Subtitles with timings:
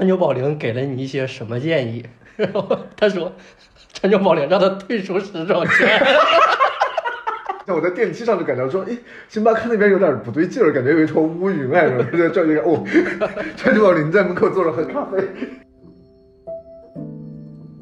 [0.00, 2.02] 川久保玲给了你一些什么建议？
[2.36, 3.30] 然 后他说，
[3.92, 6.02] 川久保玲让他退出时装圈。
[7.68, 8.96] 那我在电梯上就感觉说，诶，
[9.28, 12.82] 星巴克那边有点不对劲儿，感觉有一坨乌云哎，然后在这里哦，
[13.58, 15.22] 川久保玲在门口坐着喝咖啡。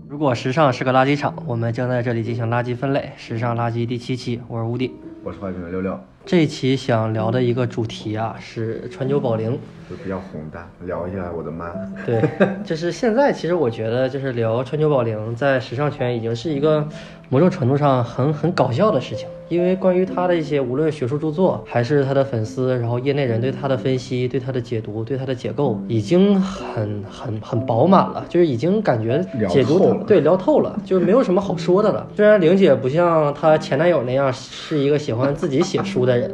[0.09, 3.13] 如果时尚是个垃圾场，我们将在这里进行垃圾分类。
[3.17, 4.93] 时尚垃圾第七期，我是吴迪。
[5.23, 5.97] 我是坏评的六六，
[6.27, 9.57] 这一期想聊的一个主题啊，是川久保玲。
[9.89, 11.73] 就比较宏大，聊一下我的妈。
[12.05, 12.23] 对，
[12.63, 16.87] 就是现在，其实我觉得，就是聊川久保玲在时尚圈已经是一个
[17.31, 32.07] 某种程度上很很搞笑的事情，因为关于她的一些无论学术著作，还是她的粉丝，然后业内人对她的分析、对她的解读、对她的解构，已经很很很饱满了，就是已经感觉解读对聊透了，就是没有什么好说的了。
[32.15, 36.31] 虽然玲姐不像她前男友那样是一个喜欢自己写书的人。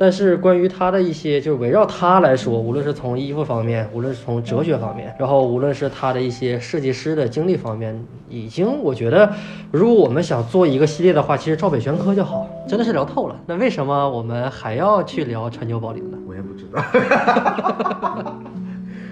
[0.00, 9.30] 但是关于他的一些，就是围绕他来说，无论是从衣服方面，无论是从哲学方面，然后无论是他的一些设计师的经历方面，已经我觉得，
[9.70, 13.36] 如果我们想做一个系列的话，其实照本宣科就好，真的是聊透了。
[13.44, 16.16] 那为什么我们还要去聊川久保玲呢？
[16.26, 16.82] 我也不知道。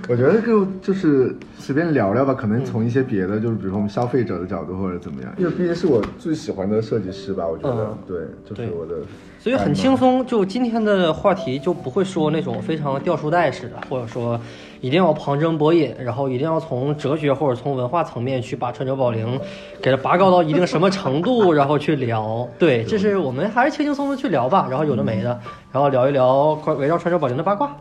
[0.08, 8.16] 我觉得就就是随便聊聊吧，可能从一些别的，就是比如说我们消费者的角度或者怎么样，因为毕竟是我最喜欢的设计师吧，我觉得、嗯对，
[8.48, 8.94] 就是我的，
[9.38, 14.40] 所以很轻松，就今天的话题就不会说那种非常掉书袋似的，或者说
[14.80, 19.38] 一定要旁征博引，然后一定要从哲学或者从文化层面去把川久保玲
[19.82, 22.48] 给它拔高到一定什么程度，然后去聊。
[22.58, 25.38] 对，这是我们还是轻轻松松去聊吧，然后有的没的，
[25.70, 27.76] 然后聊一聊关围绕川久保玲的八卦。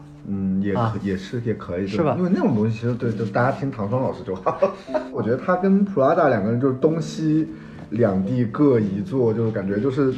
[0.67, 4.59] 嗯，也可、啊也是也可以，是吧因为那种东西其实对，就大家听唐双老师就好。
[5.11, 7.47] 我觉得他跟普拉达两个人就是东西
[7.91, 10.13] 两地各一座，就是感觉就是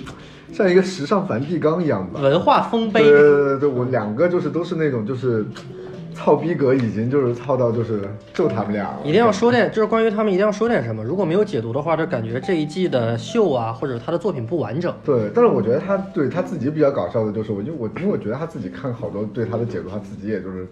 [0.51, 2.19] 像一个时尚梵蒂冈一样吧。
[2.21, 5.45] 文化丰碑对，对对对，我两个就是都是那种就是
[6.13, 11.03] 操逼格已经就是操到就是就他们俩了，一定要说点，就是关于他们一定要说点什么。
[11.03, 14.93] 如果没有解读的话，就感觉这一季的秀啊，或者他的作品不完整。
[15.05, 20.67] 对，但是我觉得他对他自己比较搞笑的就是，我因为我因为我觉得他自己看好多对他的解读，他自己也就是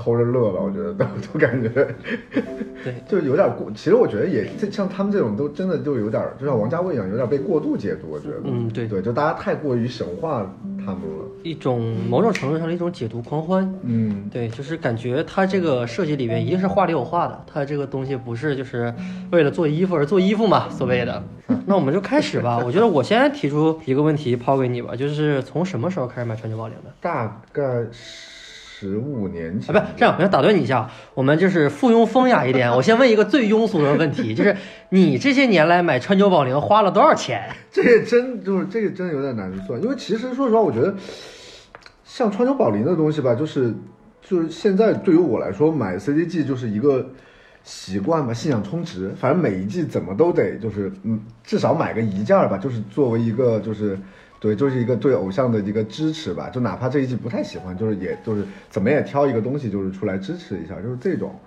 [0.00, 1.68] 偷着乐吧，我觉得都都感觉，
[2.82, 3.70] 对， 就有点过。
[3.72, 8.10] 其实我觉得也这像他们这种都真的就有点，就像王家卫一样，有点被过度解读。
[8.10, 11.26] 我觉得，嗯对对，就大家太过于神化他们了。
[11.42, 13.70] 一种某种程度上的一种解读狂欢。
[13.82, 18.92] 嗯，对，就是感觉他这个设计里面一定是话里有话的，他这个东西不是就是
[19.30, 21.22] 为了做衣服而做衣服嘛，所谓的。
[21.66, 22.58] 那我们就开始吧。
[22.64, 26.90] 我觉得我先提出一个问题抛给你吧，就是从什么时候开始买川久保玲的？
[27.00, 27.84] 大概
[28.80, 32.70] 十五年前啊，不是这样，我要打断你一下，我们就是附庸风雅一点。
[32.74, 34.56] 我先问一个最庸俗的问题，就是
[34.88, 37.42] 你这些年来买川久保玲花了多少钱？
[37.70, 40.94] 这个真就是这个真的有点难算，因为其实说实话，我觉得
[42.04, 43.74] 像川久保玲的东西吧，就是
[44.22, 47.06] 就是现在对于我来说，买 CDG 就是一个
[47.62, 53.98] 习惯吧，信仰充值，反正每一季怎么都得就是嗯，至少买个一件儿吧，就是作为一个就是。
[54.40, 61.38] 对，就是一个对偶像的一个支持吧，就哪怕这一季不太喜欢，就是也就是怎么也挑一个东西，就是出来支持一下，就是这种。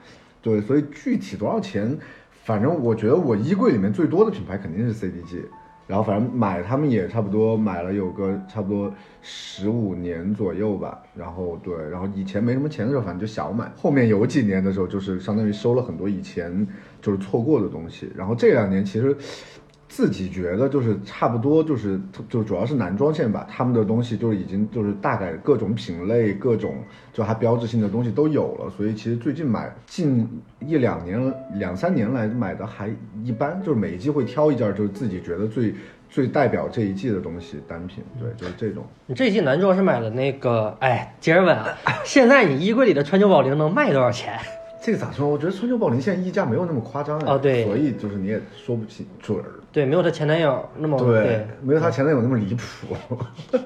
[0.43, 1.97] 对，所以具体多少钱，
[2.43, 5.41] 反正我觉得我衣柜里面最多的品牌肯定是 CDG，
[5.87, 8.93] 然后反正买他们也差不多买了有个差不多
[9.23, 16.67] 十五年左右吧，然后对，然后以前没什么钱的时候，反正就小买，后面有几年的时候就是相当于收了很多以前
[17.01, 19.17] 就是错过的东西，然后这两年其实。
[19.95, 26.77] 自己觉得就是差不多，就是就主要是男装线吧，他们的东西就是已经就是大概各种品类、各种
[27.13, 30.27] 就它标志性的东西都有了，所以其实最近买近
[30.59, 32.89] 一两年、两三年来买的还
[33.23, 35.75] 一般，就是每一季会挑一件就是自己觉得最
[36.09, 38.83] 最代表这一季的东西单品，对，就是这种。
[39.05, 44.39] 你这一季男装是买了那个，哎，接着问啊， 现在你衣柜里的川久保玲能卖多少钱？
[44.81, 45.29] 这个咋说？
[45.29, 49.45] 我觉得川久保玲现在溢价没有那么夸张哦对所以就是你也说不清准儿。
[49.73, 52.95] 对，没有她前男友那么对没有她前男友那么离谱。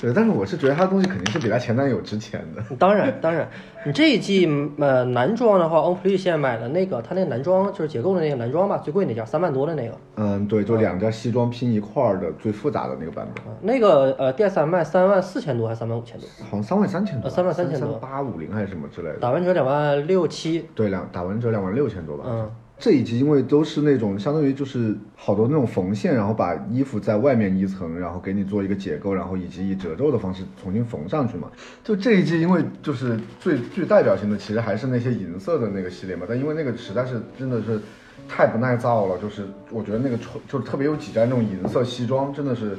[0.00, 2.62] 对，但是我是觉得她的东西肯定是比她前男友值钱的。
[2.76, 3.48] 当然，当然，
[3.86, 4.48] 你这一季
[4.78, 19.18] 呃男装的话，欧普利现在买的那个，他那男装就是结构的那个男装吧，最贵那件，三万多的那个，嗯，对，就两件西装拼一块儿的最复杂的那个版本，啊那个呃 D S M 卖三万四千多还是三万五千多，好像三万三千多，呃三万三千多八五零还是什么之类的。
[19.20, 22.24] 打完折两万六七，对，两打完折两万六千多吧。
[22.26, 22.50] 嗯，
[22.82, 31.48] 这一季因为都是那种相当于就是好多那种缝线，然后把衣服在外面一层，然后给你做一个结构，然后以及以褶皱的方式重新缝上去嘛。
[31.84, 37.80] 就这一季，因为就是最最代表性的其实还是那些银色的那个系列嘛，但因为那个实在是真的是
[38.28, 42.76] 太不耐造了，就是我觉得那个穿就是特别有几件那种银色西装，真的是。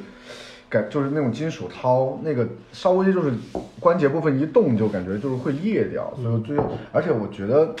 [0.66, 3.30] 感就是那种金属掏，那个稍微就是
[3.78, 6.56] 关节部分一动就感觉就是会裂掉，所以我最
[6.90, 7.72] 而且我觉得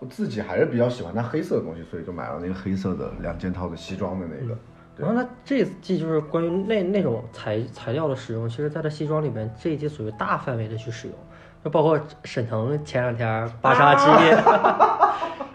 [0.00, 4.54] 我自己还是比较喜欢它黑色的东西，所以就买了那个黑色的两件套的西装的那个。
[4.96, 11.16] 对然后它这一季就是关于那那种材材料的使用，其实在它西装里面这一季属于大范围的去使用，
[11.64, 14.36] 就包括沈腾前两天芭莎之夜，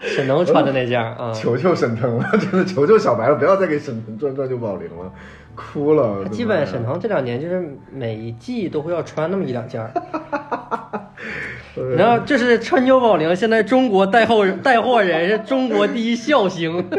[0.00, 5.12] 沈腾穿的那件儿啊，求求沈腾了，真的求求小白了，不要再给沈腾转转九宝零了，
[5.54, 6.24] 哭了。
[6.24, 9.92] 他基本沈腾这两年就是每一季都会要穿那么一两件儿。
[11.96, 16.84] 然后这是川久保玲，现在中国带货带货人是中国第一笑星。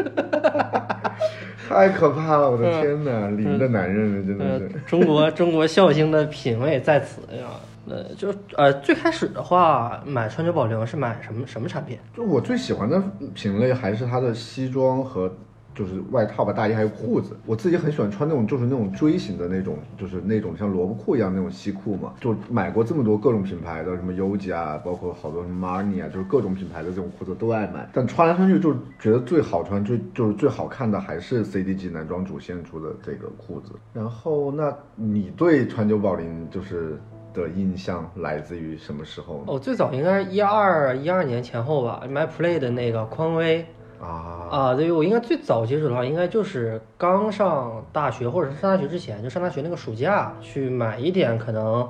[1.68, 7.46] 太可怕了，我的天哪，零的男人真的呃是。，中国中国笑星的品味在此呀。
[7.90, 11.98] 呃，就呃最开始的话，买川久保玲是买什么什么产品？
[12.16, 13.02] 就我最喜欢的
[13.34, 15.34] 品类还是它的西装和
[15.78, 17.36] 就是外套吧，大衣还有裤子。
[17.46, 22.14] 我自己很喜欢穿那种就是那种锥形的那种，就是那种像萝卜裤一样那种西裤嘛。
[22.20, 27.88] 就买过这么多各种品牌的，什么 UGG 啊，包括好多什么 Marni 啊，就是各种品牌的这种裤子都爱买。
[27.92, 33.70] 但穿来穿去就觉得最好穿、最就是最好看的还是 CDG 男装主线出的这个裤子。
[33.92, 36.98] 然后，那你对川久保玲就是
[37.32, 39.44] 的印象来自于什么时候？
[39.46, 43.64] 哦，最早应该是一二一二年前后吧，买 Play 的那个匡威
[44.00, 51.88] 啊，啊，对我应该最早接触的话，应该就是刚上大学或者是上大学之前，就上大学那个暑假去买一点可能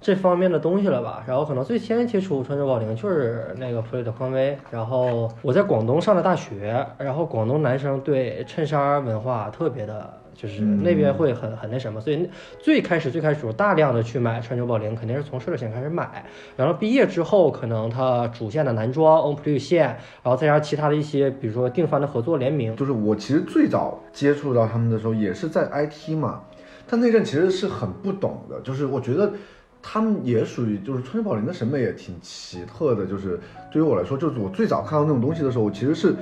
[0.00, 1.22] 这方面的东西了吧。
[1.26, 4.58] 然后可能最先接触川久保玲就是那个普瑞的匡威。
[4.70, 10.14] 然后我在广东上的大学，然后广东男生对衬衫文化特别的。
[10.34, 12.28] 就是那边会很很那什么，所以那
[12.58, 16.24] 最开始最开始我大量的去买川久保玲，肯定是从社线开始买，
[16.56, 19.84] 然后毕业之后，可能它主线的男装 On Plus 线，
[20.22, 26.42] 然后再加上其他的一些，比如说定番的合作联名，就是我其实最早接触到他们的时候，也是在 IT 嘛，
[26.88, 29.32] 但那阵其实是很不懂的，就是我觉得
[29.82, 33.38] 他们也属于就是川久保玲的审美也挺奇特的，就是
[33.72, 36.14] 对于我来说，就是我最早看到那种东西的时候，我其实是。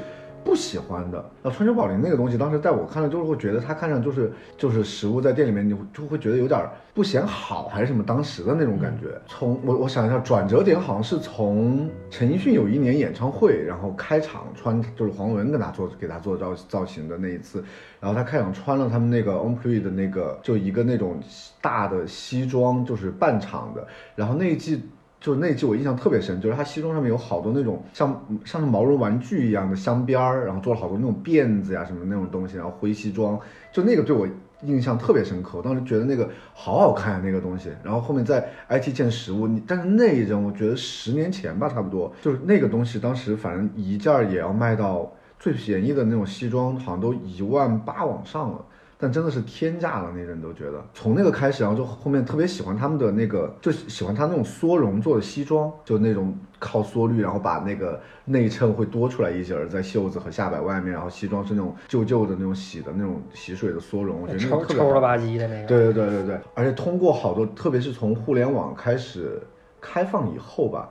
[0.48, 9.08] 不喜欢的，然后川久保玲那个东西，当时在我看来就是会觉得它看上就是就是食物在店里面，你就会觉得有点不显好还是什么，当时的那种感觉。
[9.26, 17.62] 从我我想一下，转折点好像是从陈奕迅有一年演唱会，然后开场穿就是黄文跟他做给他做造造型的那一次，
[18.00, 21.20] 然后他开场穿了他们那个 On Pre 的那个就一个那种
[21.60, 23.86] 大的西装，就是半场的，
[24.16, 24.80] 然后那一季。
[25.20, 33.38] 就那一季我印象特别深，就是他西装上面有好多那种像像毛绒玩具一样的镶边儿，然后做了好多那种辫子呀什么那种东西，然后灰西装，
[33.72, 34.28] 就那个对我
[34.62, 35.58] 印象特别深刻。
[35.58, 37.68] 我当时觉得那个好好看啊，那个东西。
[37.82, 48.64] 然后后面在 IT 见实物，你但是那一阵我觉得十年前吧，差不多就是那个东西，当时反正一件儿也要卖到最便宜的那种西装，好像都一万八往上了。
[49.00, 50.84] 但真的是天价了，那阵都觉得。
[50.92, 65.68] 从那个开始，然后就后面特别喜欢他们的那个，就喜欢他那种缩绒做的西装，就那种靠缩率，然后把那个内衬会多出来一截儿在袖子和下摆外面，然后西装是那种旧旧的那种洗的那种洗水的缩绒，我觉得那抽个特别了吧唧的那个。
[65.68, 69.40] 对对对对对，而且通过好多，特别是从互联网开始
[69.80, 70.90] 开放以后吧，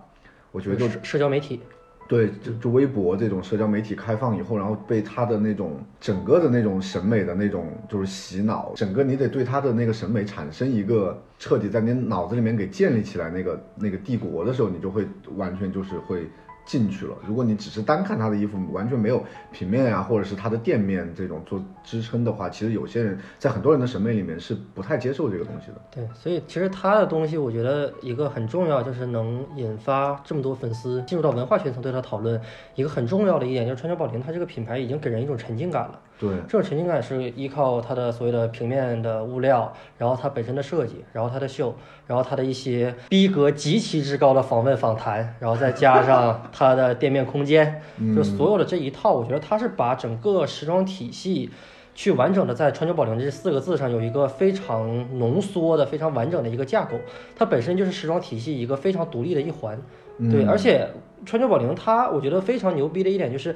[0.53, 1.61] 我觉得就是社交媒体，
[2.07, 15.05] 对，就就微博这种社交媒体开放以后，然后被他的那种整个的那种审美的那种就是洗脑，整个你得对他的那个审美产生一个彻底在你脑子里面给建立起来那个那个帝国的时候，你就会
[15.35, 16.27] 完全就是会
[16.67, 17.15] 进去了。
[17.25, 25.81] 如果你只是单看他的衣服，完全没有平面啊，或者是他的店面这种做支撑的话，其实有些人在很多人的审美里面是不太接受这个东西的。
[25.89, 32.39] 对，所以其实他的东西，我觉得一个很重要，就是能引发这么多粉丝进入到文化圈层对他讨论。
[32.75, 35.99] 一个很重要的一点就是川久保玲，它这个品牌已经给人一种沉浸感了。
[36.19, 41.75] 对，这种沉浸感是依靠它的所谓的平面的物料，然后它本身的设计，然后它的秀，
[42.07, 47.81] 然后它的一些逼格极其之高的访问访谈，然后再加上它的店面空间，
[48.15, 51.49] 就所有的这一套，我觉得它是把整个时装体系。
[51.99, 56.95] 去完整的在川久保玲这四个字上有一个非常浓缩的、非常完整的一个架构，
[57.35, 59.75] 它本身就是时装体系一个非常独立的一环。
[60.31, 60.87] 对，而且
[61.25, 63.55] 川久保玲它我觉得非常牛逼的一点就是，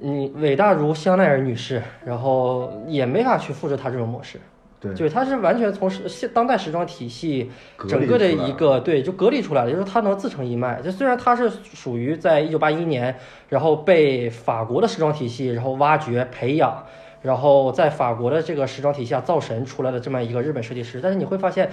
[0.00, 4.40] 你伟大如香奈儿女士，然后也没法去复制她这种模式。
[4.80, 7.50] 对就是她是完全从时现当代时装体系
[7.88, 10.80] 整个的一个对，就隔离出来了，就是她能自成一脉。
[10.82, 13.14] 就虽然她是属于在一九八一年，
[13.48, 16.84] 然后被法国的时装体系然后挖掘培养，
[17.20, 21.70] 然后在法国的这个时装体系下造神出来的这么一个日本设计师，但是你会发现。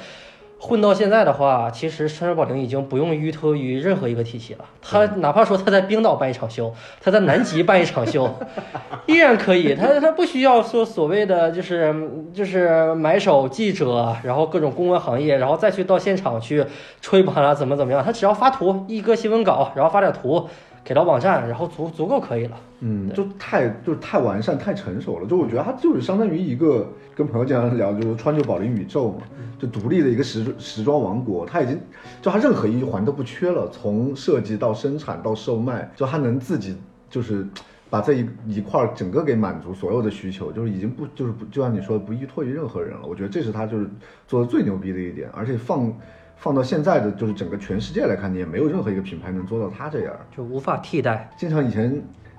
[0.61, 4.65] 混到现在的话，其实川久保玲已经不用依托于任何一个体系了。
[4.81, 8.29] 他哪怕说他在冰岛办一场秀，他在南极办一场秀，
[9.07, 9.73] 依然可以。
[9.73, 11.95] 他他不需要说所谓的就是
[12.33, 16.65] 就是买手记者，然后各种公关行业，然后再去到现场去
[16.99, 18.03] 吹捧他怎么怎么样。
[18.03, 20.49] 他只要发图一个新闻稿，然后发点图
[20.89, 22.57] 给到网站，然后足足够可以了。
[22.79, 25.27] 嗯，就太就是太完善、太成熟了。
[25.27, 29.17] 就我觉得它就是相当于一个跟朋友经常聊，就是川久保玲宇宙嘛，
[29.59, 31.45] 就独立的一个时时装王国。
[31.45, 31.79] 它已经
[32.23, 36.75] 就它任何一环都不缺了，从设计到生产到售卖，就它能自己
[37.07, 37.45] 就是
[37.87, 43.01] 把这一一块儿整个给满足所有的需求，就是已经不就是不就像你说的不依托于任何人了。
[43.07, 43.87] 我觉得这是它就是
[44.27, 45.93] 做的最牛逼的一点，而且放。
[46.39, 51.29] 放到现在的就是整个全世界来看，你也没有任何一个品牌能做到它这样，就无法替代。
[51.37, 51.91] 经常以前，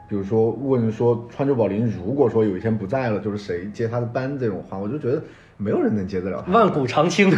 [0.08, 5.22] 比如说问说川久保玲如果说有一天不在了，就是谁接他的班这种话，我就觉得
[5.58, 6.52] 没有人能接得了他。
[6.52, 7.30] 万古长青，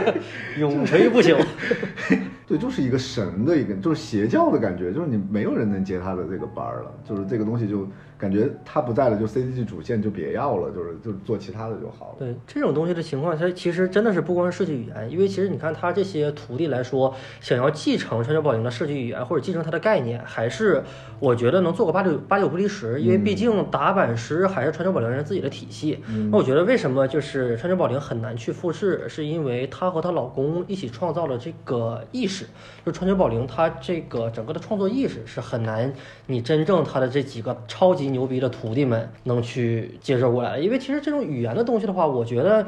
[0.60, 1.36] 永垂不朽。
[2.50, 7.86] 对，就是一个神的一个，就是邪教的感觉，就是你没有人能接他的这个班儿了，就是这个东西就
[8.18, 12.16] 感觉他不在了，就 CDG 主线就别要了，就是就做其他的就好了。
[12.18, 20.82] 对这种东西的情况，它其实真的是不光是设计语言，因为其实你看他这些徒弟来说，想要继承川久保玲的设计语言或者继承他的概念，还是
[21.20, 26.00] 我觉得能做个八九八九不离十，因为毕竟打板师还是川久保玲人自己的体系。
[26.32, 32.39] 那我觉得为什么就是川久保玲很难去复制，是因为她和她老公一起创造了这个意识。
[32.84, 35.92] 就川久保玲，他这个整个的创作意识是很难，
[36.26, 40.60] 你真正他的这几个超级牛逼的徒弟们能去接受过来的。
[40.60, 42.66] 因为其实这种语言的东西的话，我觉得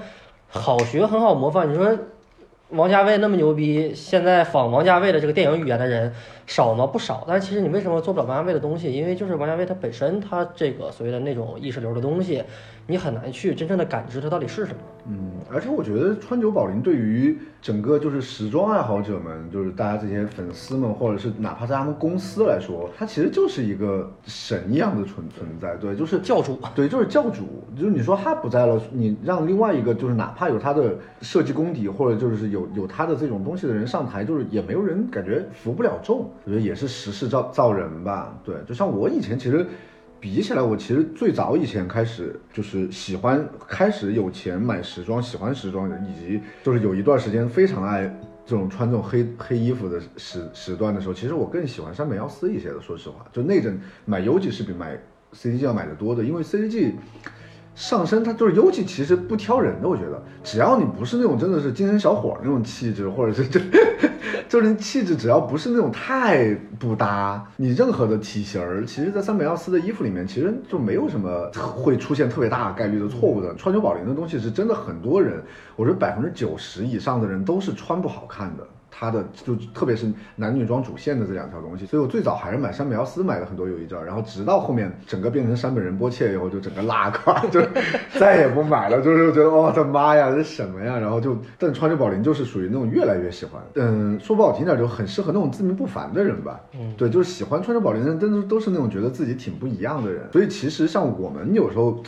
[0.48, 1.70] 好学很好模仿。
[1.70, 1.98] 你说
[2.70, 6.12] 王家卫那么牛逼，现在仿王家卫的这个电影语言的人
[6.46, 6.87] 少吗？
[6.87, 7.25] 不少。
[7.26, 8.92] 但是其实你为什么做不了王家卫的东西？
[8.92, 12.42] 因为就是王家卫他本身他这个所谓的那种意识流的东西。
[12.84, 14.78] 你很难去真正的感知它到底是什么。
[15.06, 25.76] 嗯，而且我觉得川久保玲对于整个就是时装爱好者们，就是大家这些粉丝们，或者是哪怕是他们公司来说，他其实就是一个神一样的存存在。
[25.76, 26.58] 对，就是教主。
[26.75, 27.44] 对，就是教主。
[27.76, 36.28] 就是你说他不在了，你让另外一个就是哪怕有他的设计功底，或者就是有有他的这种东西的人上台，就是也没有人感觉服不了众。
[36.44, 38.38] 我觉得也是时势造造人吧。
[38.44, 39.66] 对，就像我以前其实。
[40.22, 48.02] 比起来，我其实最早以前开始就是喜欢，开始有钱买时装，喜欢时装，以及就是有一段时间非常爱
[48.46, 52.80] 这种穿这种黑黑衣服的时时段的时候，其实我更喜欢山本耀司一些的。
[52.80, 54.96] 说实话，就那阵买 UG 是比买
[55.32, 56.92] CDG 要买的多的，因为 CDG。
[57.74, 63.58] 上身它就是 UGG，其实不挑人的，我觉得只要你不是那种真的是精神小伙那种气质，或者是就
[64.48, 73.54] 就是气质，只要不是那种太不搭，你任何的体型儿，其实，在三百耀司的衣服里面，其实就没有什么会出现特别大概率的错误的。
[73.54, 75.42] 川久保玲的东西是真的，很多人，
[75.74, 78.66] 我觉得百分之九十以上的人都是穿不好看的。
[78.94, 80.06] 它的就特别是
[80.37, 87.62] 男女装主线的这两条东西，所以我最早还是买山本耀司买的很多有一阵儿，然后直到后面整个变成山本仁波切以后，就整个拉垮，就
[88.20, 90.99] 再也不买了，就是觉得我的妈呀，这什么呀？
[90.99, 102.02] 然后就但川久保玲就是属于那种越来越喜欢，嗯，说不好听点就很适合那种自命不凡的人吧，嗯，对，就是喜欢川久保玲的人，真的都是那种觉得自己挺不一样的人，所以其实像我们有时候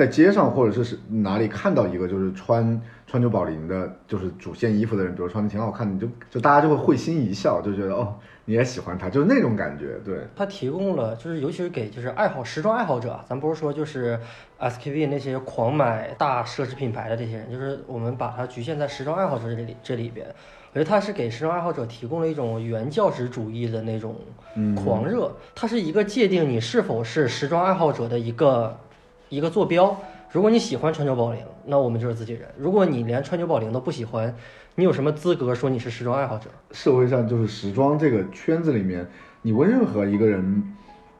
[0.00, 2.80] 在街上或者是是哪里看到一个就是穿。
[3.06, 8.14] 川久保玲的就是主线衣服的人，比如穿的挺好看的，你就就大家就会会心一笑，就觉得哦，
[8.44, 9.98] 你也喜欢他，就是那种感觉。
[10.04, 14.16] 对，他提供了，就是尤其是给就是爱好时装爱好者，咱不是说就是
[14.60, 20.24] SKV 那些狂买大奢侈品牌的这些人，就是我们把它局限在时装爱好者这里这里边，
[20.72, 24.14] 我觉得他是给时装爱好者提供了一种原教旨主义的那种
[24.76, 28.78] 狂热，它是一个界定你是否是时装爱好者的一个
[29.30, 29.96] 一个坐标。
[30.30, 34.32] 如果你喜欢川久保玲，那我们就是自己人；如果你连川久保玲都不喜欢，
[34.74, 36.50] 你有什么资格说你是时装爱好者？
[36.72, 39.04] 社会上就是时装这个圈子里面，
[39.42, 40.62] 你问任何一个人，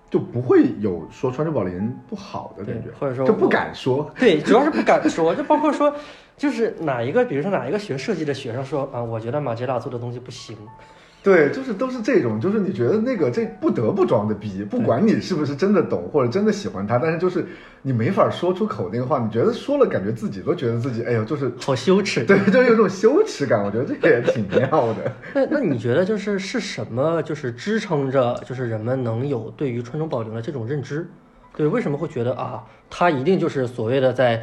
[0.08, 4.08] 就不会有说川久保玲不好的感觉，或者说就不敢说。
[4.18, 5.92] 对，主要是不敢说， 就包括说，
[6.36, 10.56] 就是哪一个，比如说哪一个学设计的学生说啊，我觉得马吉拉做的东西不行。
[11.22, 17.44] 对，就是都是这种，就是你觉得那个这不得不装的逼，不管你是不是真的懂或者真的喜欢他，但是就是
[17.82, 23.62] 你没法说出口那个话，你觉得说了，感觉自己都觉得自己，哎呦，就是好羞耻，对，就是有种羞耻感。
[23.62, 25.12] 我觉得这个也挺妙的。
[25.34, 31.06] 那那你觉得就是是什么，就是支撑着，就是人们能有对于川中保玲的这种认知？
[31.54, 34.42] 对，为什么会觉得啊，他一定就是所谓的在。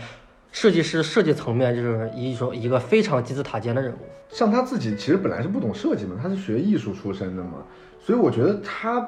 [0.59, 3.97] 设计师设计层面就是一种一个非常金字塔尖的人物，
[4.29, 7.63] 像他自己其实本来是不懂设计嘛，他是学艺术出身的嘛，
[7.99, 8.99] 所以我觉得他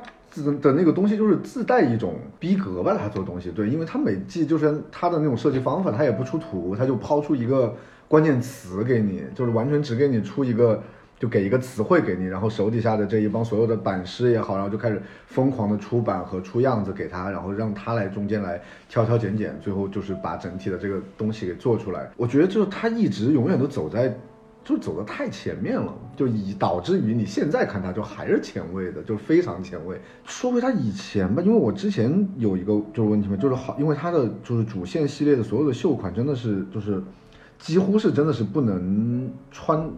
[0.61, 7.75] 的那个东西就是自带一种逼格吧，他做东西对，因为他每季就是他的那种设计方法，他也不出图，他就抛出一个
[8.07, 10.83] 关键词给你，就是完全只给你出一个。
[11.19, 22.09] 就给一个词汇给你，然后手底下的这一帮所有的版师也好，然后就开始疯狂的出版和出样子给他，然后让他来中间来挑挑拣拣，最后就是把整体的这个东西给做出来。
[22.15, 24.17] 我觉得就是他一直永远都走在，
[24.63, 29.99] 就走的太前面了，就以导致于你现在看他就还是前卫的，就是非常前卫。
[30.23, 37.03] 说回他以前吧，因为我之前有一个就是问题嘛，就是好，因为他的就是主线系列的所有的秀款真的是就是
[37.57, 39.91] 几乎是真的是不能穿。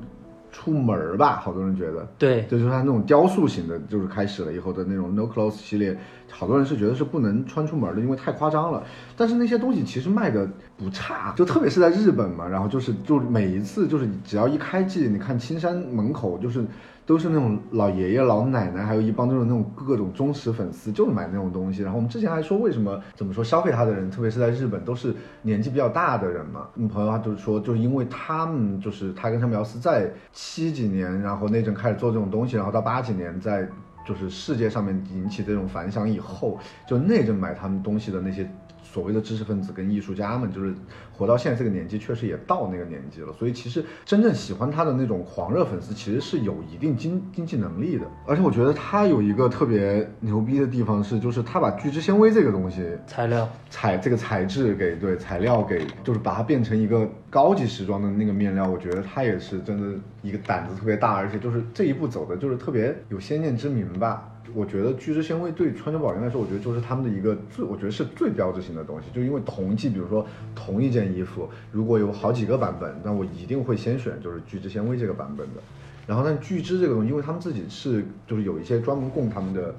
[0.52, 5.98] 出门儿吧，好多人觉得，对，就是他那种雕塑型的，就是开始了以后的那种 No Clothes 系列，
[6.30, 8.84] 好多人是觉得是不能穿出门的，因为太夸张了。
[9.16, 16.66] 但是那些东西其实卖的不差，就特别是在日本嘛，然后就是就每一次就是只要一开季，你看青山门口就是。
[17.12, 21.82] 都是那种老爷爷老奶奶，还有一帮就是那种各种忠实粉丝，就是买那种东西。
[21.82, 26.70] 然后我们之前还说，为什么怎么说消费它的人，特别是在日本，都是年纪比较大的人嘛。
[26.74, 33.68] 你朋友他就是说，就是因为他们就是他跟山苗斯在七几年，然后那阵开始做这种东西，然后到八几年在
[34.08, 38.50] 就是世界上面引起这种反响以后，就那阵买他们东西的那些。
[38.92, 40.74] 所谓的知识分子跟艺术家们，就是
[41.14, 43.32] 活到现在这个年纪，确实也到那个年纪了。
[43.32, 48.06] 所以其实真正喜欢他的那种狂热粉丝，其实是有一定经经济能力的。
[48.28, 58.70] 而且我觉得他有一个特别牛逼的地方是，就是他把聚酯纤维这个东西材料材这个材质给对材料给，就是把它变成一个高级时装的那个面料。
[58.70, 64.28] 我觉得他也是真的一个胆子特别大，而且就是这一步走的就是特别有先见之明吧。
[64.54, 69.08] 我觉得聚酯纤维对川久保玲来说，我觉得就是他们的一个最，我觉得是最标志性的东西。
[69.14, 75.62] 就因为同季，比如说同一件衣服，如果有好几个版本，那我一定会先选就是聚酯纤维这个版本的。
[76.08, 79.74] 然后，但聚酯这个东西，因为他们自己是就是有一些专门供他们的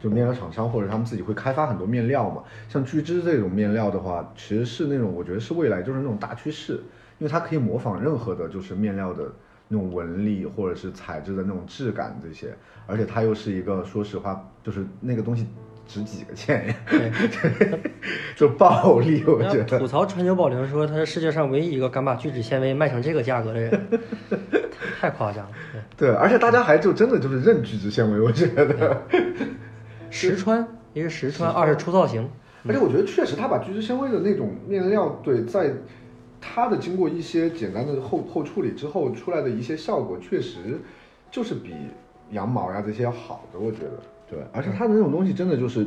[0.00, 2.42] 就面料厂商，或者他们自己会开发很多面料嘛。
[2.68, 6.80] 像聚酯这种面料的话，其实是那种我觉得是未来就是那种大趋势，
[7.18, 9.30] 因为它可以模仿任何的就是面料的。
[9.74, 12.54] 那种纹理或者是材质的那种质感这些，
[12.86, 15.44] 而且它又是一个，说实话，就是那个东西
[15.88, 16.74] 值几个钱呀？
[18.36, 19.78] 就暴利，我觉得。
[19.80, 23.80] 吐槽川久保玲说他是世界上唯一一个敢把聚酯纤维卖成这个价格的人，
[25.00, 25.52] 太夸张了。
[25.96, 29.02] 对，而且大家还就真的就是认聚酯纤维，我觉得。
[30.08, 32.30] 实穿，一是实穿，二是出造型。
[32.68, 35.72] 而且我觉得确实他把聚酯纤维的那种面料，对，在。
[36.46, 40.78] 它的经过一些简单的后后处理之后出来的一些效果，确实
[41.30, 41.72] 就是比
[42.32, 43.92] 羊毛呀这些要好的，我觉得。
[44.30, 45.86] 对，而且它的那种东西真的就是，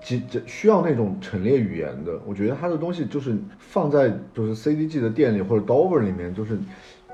[0.00, 2.20] 这这需要那种陈列语言的。
[2.26, 6.58] 我觉得它的东西就是放在就是 CDG 的店里或者 Dover 里面，就是。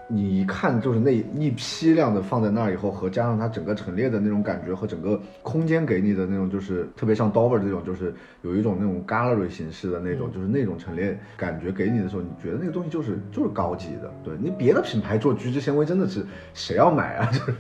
[0.09, 14.13] 你一看就是那一批量的放在那儿以后，和加上它整个陈列的那种感觉和整个空间给你的那种，就是特别像 Dover 这种，就是有一种那种 gallery 形式的那种，就是那种陈列感觉给你的时候，你觉得那个东西就是就是高级的。
[14.23, 17.27] 对你别的品牌做聚酯纤维真的是谁要买啊？
[17.33, 17.55] 就是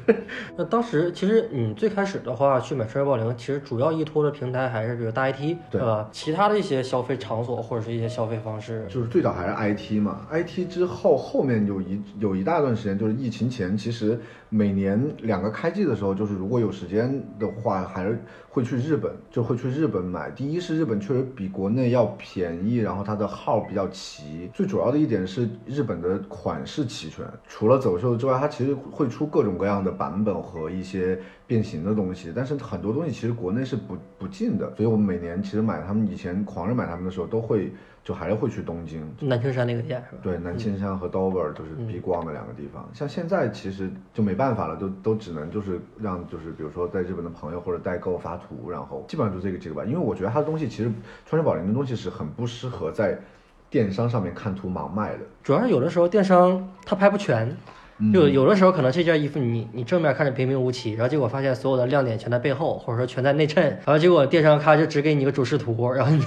[0.56, 6.06] 那当时其实你最开始的话去买川久保玲，其实主要依托的平台还是比如大 IT 对吧？
[6.12, 12.33] 其他的一些消费场所或者是一些消费方式，就是最早还是 IT 嘛，IT 之后后面有一有。
[12.34, 14.18] 一大段时间，就是疫情前，其实
[14.48, 18.18] 每年两个开季的时候，就是如果有时间的话，还是
[18.48, 20.30] 会去日本，就会去日本买。
[20.30, 24.50] 第一是日本确实比国内要便宜，然后它的号比较齐。
[24.54, 32.32] 最主要的一点是日本的款式齐全，除了走秀之外，它其实会出各种各样的版本和一些变形的东西。
[32.34, 37.72] 但是很多东西其实国内是不不进的，所以我们每年其实买他们以前狂热买他们的时候都会。
[38.04, 40.20] 就还是会去东京，南青山那个店是吧？
[40.22, 42.86] 对，南青山和 Dover 都是必逛的两个地方。
[42.92, 49.84] 像现在其实就没办法了，都都只能就是让就是比如说在日本的朋友或者代购发图，然后基本上就这个这个吧。
[49.86, 50.92] 因为我觉得它的东西其实
[51.24, 53.18] 川久保玲的东西是很不适合在
[53.70, 57.56] 电商上面看图盲卖的，主要是有的时候电商它拍不全。
[58.12, 66.18] 就有的时候可能这件衣服你你正面看着平平无奇，然后结果发现所有的亮点全在背后，或者说全在内衬，然后结果电商咔就只给你一个主视图，然后你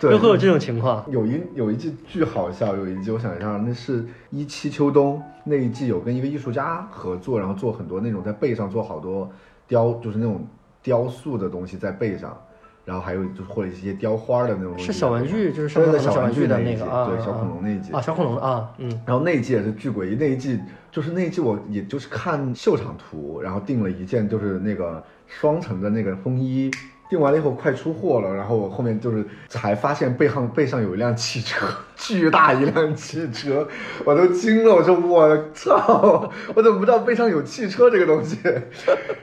[0.00, 1.04] 对会有这种情况。
[1.10, 9.30] 有一有一季巨好笑，有一季我想一下，那是一七秋冬那一季有跟一个艺术家合作，然后做很多那种在背上做好多
[9.66, 10.46] 雕，就是那种
[10.82, 12.36] 雕塑的东西在背上。
[12.84, 18.88] 然后还有就是或者一些雕花的那种，是小玩具，就是上小玩具的那个啊，对，小恐龙那一季啊，小恐龙啊，嗯。
[19.04, 20.56] 然后那一季也是巨诡异，那一季
[20.92, 26.70] 就是那一季我也就是看秀场图，然后订了一件就是那个双层的那个风衣，
[27.08, 31.66] 订完了以后快出货了，然后我后面就是才发现背上背上有一辆汽车，
[31.96, 33.66] 巨大一辆汽车，
[34.04, 38.38] 我都惊了，我说我操，我怎么不知道背上有汽车这个东西？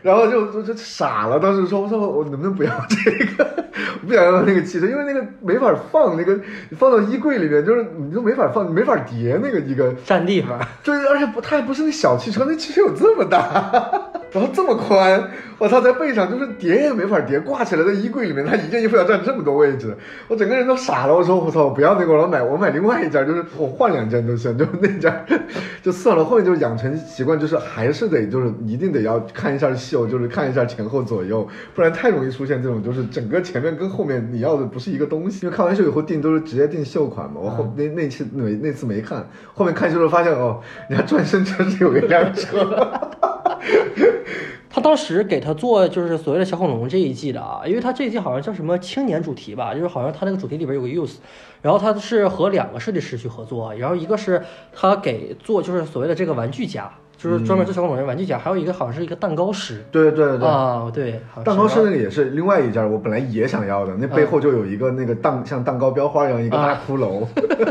[0.01, 3.65] 然后就就就傻了，当时说我说我能不能不要这个，
[4.01, 6.33] 我不想要那个汽车，因为那个没法放，那个
[6.69, 9.93] 你放到衣柜里面就是你都没法放，没法叠那个一个。
[10.05, 10.59] 占地方。
[10.83, 13.71] 对，而且不，它还不是那小汽车，那汽车有这么大，
[14.31, 19.95] 然后这么宽，我操，在背上就是叠也没法叠，挂起来在衣柜里面，它一件衣服要占这么多位置，
[20.27, 21.15] 我整个人都傻了。
[21.15, 25.25] 我说我操，我不要那个，我要买我买另外一件，就是我换两件都行，就那件
[25.81, 26.23] 就算了。
[26.23, 35.45] 后面就养成习惯，就是还是得就是一定得要看一下秀，就是看一下前后左右，不然太容易出现这种就是整个前面跟后面你要的不是一个东西。
[35.45, 42.89] 因为看完秀以后订都是直接订秀款嘛，我后那那次没那次没看，后面看秀的时候发现哦，人家转身车是有一辆车。
[44.75, 51.17] 他当时给他做就是所谓的小恐龙这一季的啊，因为他这一季好像叫什么青年主题吧，就是好像他那个主题里边有个 youth，
[51.61, 54.41] 然后他是和两个设计师去合作，然后一个是
[54.73, 60.47] 他给做就是所谓的这个玩具家，就是专门做小恐龙人玩具家，还有一个好像是一个蛋糕师对对对。
[60.47, 67.23] 啊，对，蛋糕师那个也是另外一件，我本来也想要的，那背后就有一个那个蛋像蛋糕标花一样一个大骷髅，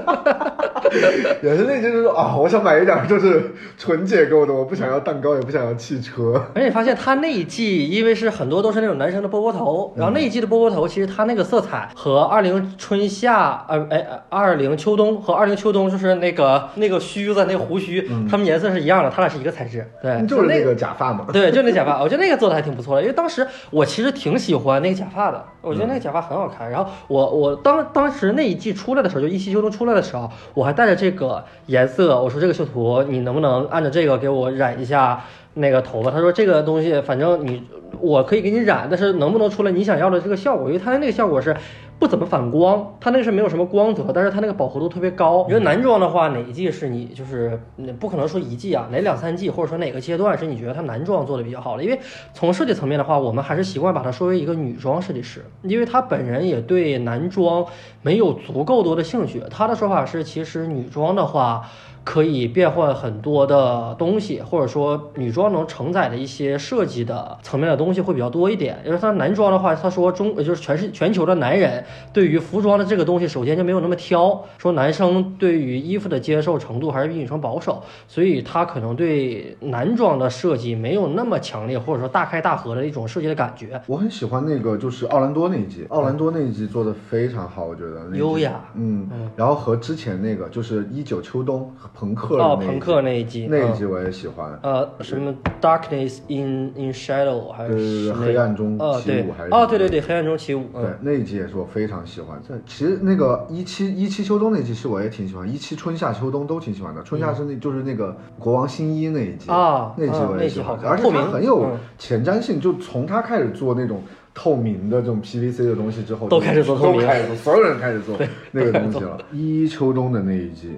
[1.42, 6.42] 也是那些就是啊，我想买一点就是纯解构的，我不想要蛋糕，也不想要汽车。
[6.54, 21.26] 而且发现他那一季，因为是很多都是那种男生的波波头，然后那一季的波波头，其实他那个色彩和二零春夏，呃，哎，二零秋冬和二零秋冬就是那个那个须子那个胡须，他们颜色是一样的，他俩是一个材质，对，就是那个假发嘛。
[21.32, 26.70] 对，就那假发，我觉得那个做的还挺不错的，因为当时我其实挺喜欢那个假发的，我觉得那个假发很好看。
[26.70, 36.10] 然后我我当当时那一季出来的时候，就一期秋冬出来的时候，我还带着这个颜色，我说这个修图你能不能按照这个给我染一下那个头发？
[36.10, 37.62] 他说这个东西反正你
[38.00, 40.68] 我可以给你染，但是能不能出来你想要的这个效果？
[40.68, 41.56] 因为他的那个效果是。
[42.02, 45.46] 不怎么反光，它那个是没有什么光泽，但是它那个饱和度特别高。
[45.48, 47.56] 因为男装的话，哪一季是你就是
[48.00, 51.84] 不可能说一季啊，哪两三季或者说哪个阶段是你觉得它男装做的比较好的？
[51.84, 52.00] 因为
[52.34, 57.64] 从设计层面的话，我们还是习惯把它说为一个女装设计师，因为他本人也对男装
[58.02, 59.40] 没有足够多的兴趣。
[59.48, 61.62] 他的说法是，其实女装的话。
[62.04, 68.78] 可以变换很多的东西，或者说女装能承载的一些设计的层面的东西会比较多一点。
[68.84, 83.80] 因为他男装的话，他说中就是全是全球的男人对于服装的这个东西，首先就没有那么挑，说男生对于衣服的接受程度还是比女生保守，所以他可能对男装的设计没有那么强烈，或者说大开大合的一种设计的感觉。
[83.86, 94.58] 我很喜欢那个就是奥兰多那一季，奥兰多那一季做的非常好，我觉得优雅嗯，然后和之前那个就是一九秋冬朋克的哦，那一季朋克那一季，嗯那一季我也喜欢。
[94.62, 102.40] 呃，什么 Darkness in in Shadow 还是对，黑暗中起舞还是哦对对对黑暗中起舞，对嗯，那一季也是我非常喜欢。
[102.46, 107.02] 这其实那个一期一期秋冬那一季是我也挺喜欢，一期春夏秋冬都挺喜欢的。
[107.02, 114.02] 春夏是那就是那个国王新一那一季啊那一季啊我也喜欢而且它很有嗯前瞻性，就从他开始做那种。
[114.34, 118.16] 透明的这种 PVC 的东西之后，都开始做透明都开始做，所有人开始做
[118.50, 119.18] 那个东西了。
[119.30, 120.70] 一秋冬的那一季，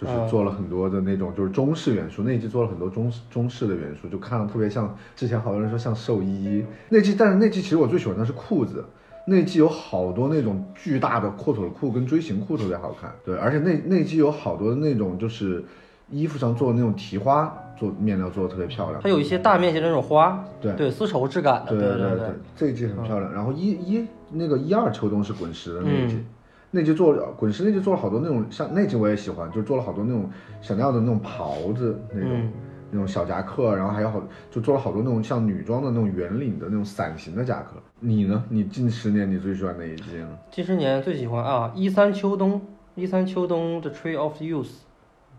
[0.00, 0.28] 就是嗯。
[0.28, 6.64] 做了很多的那种就是中式元素，那一季做了很多中式中式的元素，就看了特别像之前好多人说像寿衣。
[6.88, 8.84] 那季，但是那季其实我最喜欢的是裤子。
[9.26, 15.62] 那季有好多那种巨大的阔腿裤跟锥形裤特别好看，对，而且那那季有好多的那种就是
[16.08, 19.00] 衣服上做的那种提花，做面料做的特别漂亮。
[19.00, 20.72] 它有一些大面积的那种花，对。
[20.72, 23.30] 对丝绸质感的，对对对对，这一季很漂亮。
[23.32, 26.26] 然后一一那个一二秋冬是滚石的那一季，嗯
[26.70, 30.30] 那季做了滚石那季做了好多那种像那季我也喜欢，就做了好多那种
[30.60, 32.30] 想要的那种袍子那种。
[32.32, 32.52] 嗯
[32.92, 37.80] 那种小夹克，然后还有好就做了好多那种像女装的那种圆领的那种伞形的夹克。
[38.00, 38.42] 你呢？
[38.48, 40.36] 你近十年你最喜欢哪一季呢？
[40.50, 42.60] 近十年最喜欢啊，一三秋冬，
[42.96, 44.72] 一三秋冬的 Tree of Youth。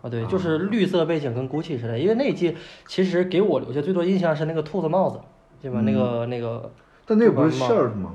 [0.00, 2.56] 啊，对，就是绿色背景跟 Gucci 似的，因为那一季
[2.88, 5.20] 其实给我留下最多印象是那个兔子帽子，
[5.60, 5.82] 对吧？
[5.82, 6.72] 那个那个
[7.04, 8.14] 但那个不是帽 shirt 吗？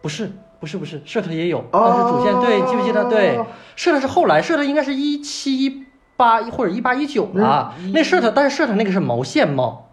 [0.00, 3.04] 不是不是不是，shirt 也有，哦但是主线对，记不记得？
[3.04, 3.38] 对
[3.76, 5.84] ，shirt 是后来，shirt 应该是一七一
[6.16, 7.72] 八或者一八一九了。
[7.92, 9.90] 那 shirt，但是 shirt 那个是毛线帽，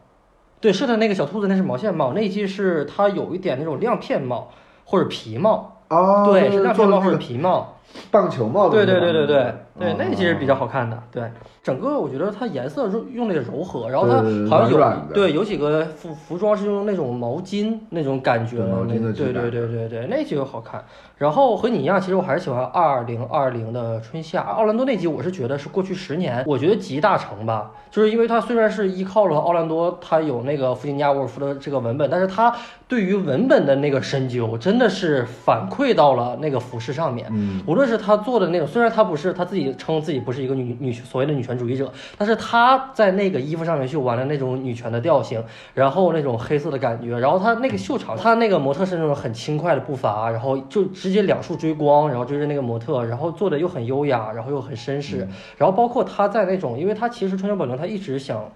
[0.60, 4.50] 对，shirt 那个小兔子那是毛线帽，那一季是它有一点那种亮片帽
[4.86, 7.75] 或者皮帽，哦，对，是亮片帽或者皮帽。
[8.12, 11.02] 棒球帽的对对对对对对，嗯那个其实比较好看的。
[11.12, 11.24] 对，
[11.64, 14.16] 整个我觉得它颜色用用的也柔和，然后它
[14.50, 20.84] 好像有对有几个服服装是用那种毛巾那种感觉对对对对对对，那几个好看。
[21.18, 32.54] 然后和你一样，其实我还是喜欢二零二零的春夏奥兰多那集，我是觉得是过去十年我觉得集大成吧，就是因为它虽然是依靠了奥兰多，它有那个弗吉尼亚沃尔夫的这个文本，但是它
[32.88, 37.28] 对于文本的那个深究，真的是反馈到了那个服饰上面。
[37.32, 58.52] 嗯，无论是他做的那种，虽然他不是他自己称自己不是一个女女所谓的女权主义者，但是他在那个衣服上面去玩了那种女权的调性，然后那种黑色的感觉，然后他那个秀场，他那个模特是那种很轻快的步伐，然后就直接两束追光，然后追着那个模特，然后做的又很优雅，然后又很绅士，然后包括他在那种，因为他其实川久保玲他一直想。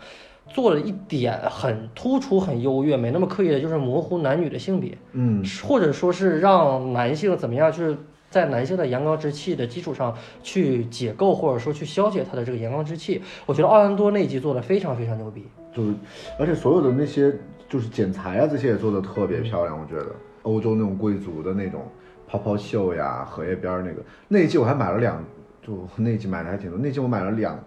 [0.52, 4.98] 做了一点很突出、很优越，没那么刻意的，就是模糊男女的性别。
[5.12, 7.96] 嗯，或者说是让男性怎么样，就是
[8.30, 13.22] 在男性的阳刚之气的基础上去解构，或者说去消解他的这个阳刚之气。
[13.46, 15.46] 我觉得奥兰多那一集做的非常非常牛逼。
[15.74, 15.94] 就是
[16.38, 17.34] 而且所有的那些
[17.68, 21.88] 就是剪裁啊这些也做的特别漂亮，我觉得欧洲那种贵族的那种
[22.28, 25.24] 泡泡袖呀、荷叶边儿那个那一季我还买了两，
[25.62, 27.58] 就那季买的还挺多，那季我买了两。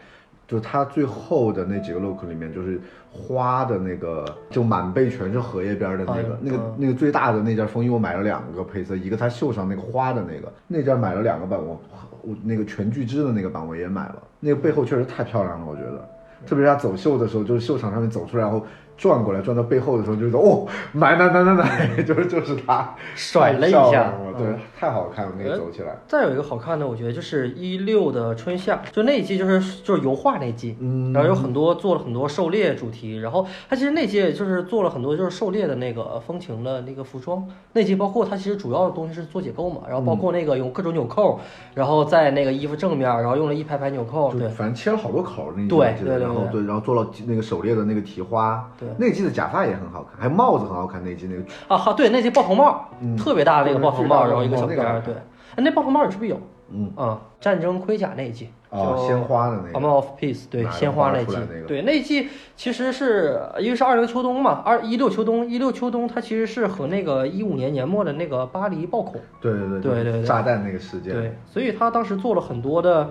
[0.52, 2.78] 就是它最后的那几个 look 里面，就是
[3.10, 6.74] 花的那个，就满背全是荷叶边儿的那个，嗯那个嗯。
[6.76, 11.80] 那个最大的那件风衣，我买了两个配色，一个它袖上那个花的那个，那件买了两个版，我
[12.20, 16.06] 我那个全聚酯的那个版我也买了，那个背后确实太漂亮了，我觉得，
[16.46, 18.62] 特别是它走秀的时候，就是秀场上面走出来，然后
[18.98, 24.46] 转过来转到背后的时候，就是哦，买买买买买， 就是就是他甩了一下对。
[24.46, 41.38] 嗯，太好看了，那个走起来，再有一个好看的，我觉得就是一六的春夏，就那一季就是就是油画那一季，嗯，然后有很多做了很多狩猎主题，然后它其实那届就是做了很多就是狩猎的那个风情的那个服装，那季包括它其实主要的东西是做解构嘛，然后包括那个用各种纽扣，
[41.74, 44.48] 然后在那个衣服正面，然后用了一排排纽扣，对。
[44.48, 46.60] 反正切了好多口儿那一季对对对然后对。
[46.60, 48.88] 对，然后做了那个狩猎的那个提花，对。
[48.98, 53.16] 那季的假发也很好看，还有帽子很好看，那一季那个啊哈，对，那季爆头帽，嗯。
[53.16, 56.40] 特别大的那个爆头帽，然后一个小那个边，对，哎，那爆头帽你是不是有？
[56.70, 56.92] 嗯。
[56.96, 73.10] 啊，战争盔甲那一季，哦就鲜花的那 Armor 个，of Peace，对，鲜花那季对，那一季其实是因为是二零秋冬嘛，二一六秋冬，一六秋冬它其实是和那个一五年年末的那个巴黎暴恐，对对对对对炸弹那个事件，对，所以他当时做了很多的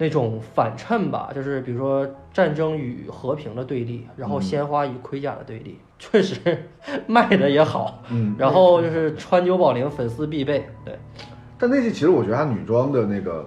[0.00, 6.36] 那种反衬吧，就是比如说战争与和平的对立，然后嗯鲜花与盔甲的对立，确实
[7.06, 8.02] 卖的也好。
[8.10, 10.98] 嗯，然后就是川久保玲粉丝必备，对，
[11.58, 13.46] 但那季其实我觉得他女装的那个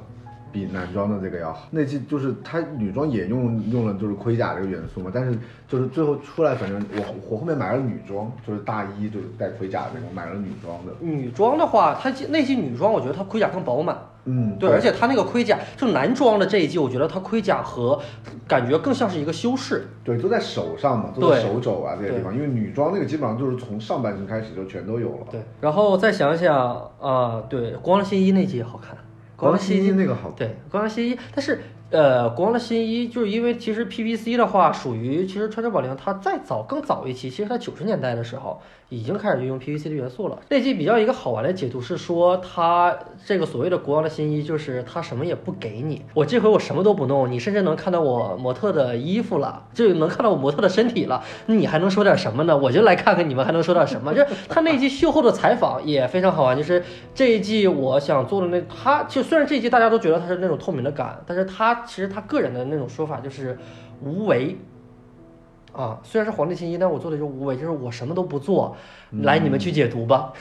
[0.53, 1.67] 比男装的这个要好。
[1.71, 5.37] 那季就是它女装也用用了就是盔甲这个元素嘛，但是
[5.67, 10.93] 就是最后出来，反正我我后面买了女装，就是大衣就是带盔甲那种，买了女装的。
[11.01, 17.99] 女装的话，它那季女装我觉得它盔甲更饱满，嗯，对，而且它那个盔甲就男装的这一季，我觉得它盔甲和
[18.47, 25.27] 感觉更像是一个修饰，对都在手上嘛，都在手肘啊这些地方，因为女装那个基本上就是从上半身开始就全都有了。
[25.31, 28.95] 对，然后再想想啊、对，光了新衣那季也好看，
[29.51, 38.59] 的光新衣那个好，对，光的新衣，但是呃，国王的新衣就是因为其实 PVC 的话，属于其实川久保玲它再早更早一期，其实它九十年代的时候
[38.93, 40.39] 已经开始运用 PVC 的元素了。
[40.49, 52.55] 那季比较一个好玩的解读是说，他这个所谓的国王的新衣，就是他什么也不给你，我这回我什么都不弄，你甚至能看到我模特的衣服了，就能看到我模特的身体了，你还能说点什么呢？
[52.55, 54.13] 我就来看看你们还能说点什么。
[54.13, 56.83] 就是他那一季秀后的采访也非常好玩，就是
[57.15, 63.57] 这一季我想做的那，他就虽然这一季大家都觉得他是那种透明的感，但是他其实他个人的那种说法就是
[64.01, 64.57] 无为。
[65.73, 68.77] 啊，虽然是皇帝新衣，但我做的就是无为，就是我什么都不做，
[69.23, 70.31] 来你们去解读吧，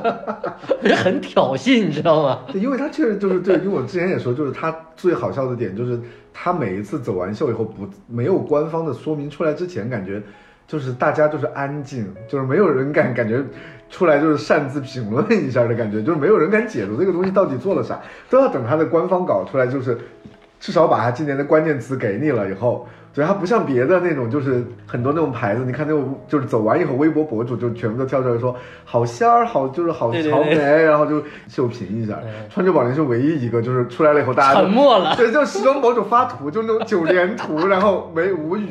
[1.02, 2.40] 很挑衅，你知道吗？
[2.52, 5.98] 对，因为他确实就是对，因为我之前也说，就是他最好笑的点就是
[6.34, 10.22] 他每一次走完秀以后不没有官方的说明出来之前，感觉
[10.68, 13.42] 就是大家就是安静，就是没有人敢感觉
[13.88, 19.96] 出来就是擅自评论一下的感觉，就是没有人敢解读这个东西到底做了啥，都要等他的官方稿出来，就是
[20.60, 22.86] 至少把他今年的关键词给你了以后。
[23.12, 32.14] 对，它不像别的那种，就是很多那种牌子，你看那种就是走完以后，微博博主就全部都跳出来说好仙儿，好就是好潮美，对然后就秀评一下。
[32.14, 32.30] 对。
[32.48, 35.14] 川久保玲是唯一一个，就是出来了以后，大家就沉默了。
[35.18, 38.68] 对，就时装博主发图，就那种九连图，然后没无语，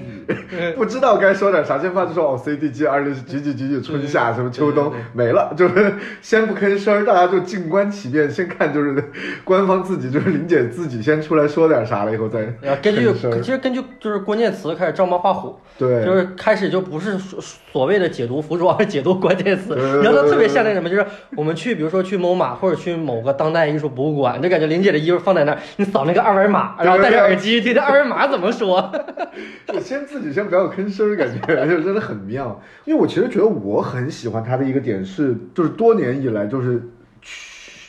[0.75, 9.03] 不知道该说点啥，先发就说哦，CDG 二零几几几几春夏什么秋冬没了，就是先不吭声儿，大家就静观其变，先看就是
[9.43, 19.73] 官方自己就是林姐自己先出来说点啥了以后再呃，根据其实根据就是关键词开始照猫画虎，对，就是开始就不是所所谓的解读服装， 而是解读关键词。
[19.73, 21.03] 对你知道它特别像那什么，就是
[21.35, 28.91] 我们去，比如说去某马或者去某个当代艺术博物馆，就感觉玲姐的衣服放在那儿，你扫那个二维码，然后戴着耳机听听二维码怎么说。
[29.73, 32.61] 我先自己先不要吭声，感觉 就真的很妙。
[32.85, 36.83] 因为我其实觉得我很喜欢他的一个点是，就是多年以来就是。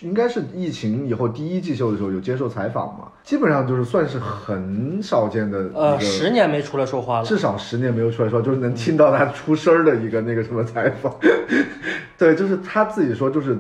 [0.03, 7.25] 应该是疫情以后第一季秀的时候有接受采访嘛，基本上就是算是很少见的呃，十年没出来说话了。
[7.25, 11.15] 至少十年没有出来说，就是能听到他出声儿的一个那个什么采访。
[12.17, 13.59] 对，就是他自己说，就是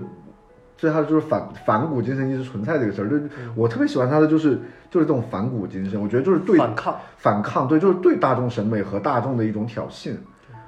[0.79, 3.09] 最他就是反反骨精神一直存在这个事儿。
[3.09, 3.17] 就
[3.55, 4.59] 我特别喜欢他的就是
[4.91, 10.15] 就是这种反骨精神，我觉得就是对反抗，反抗，对，就是对大众审美和大众的一种挑衅。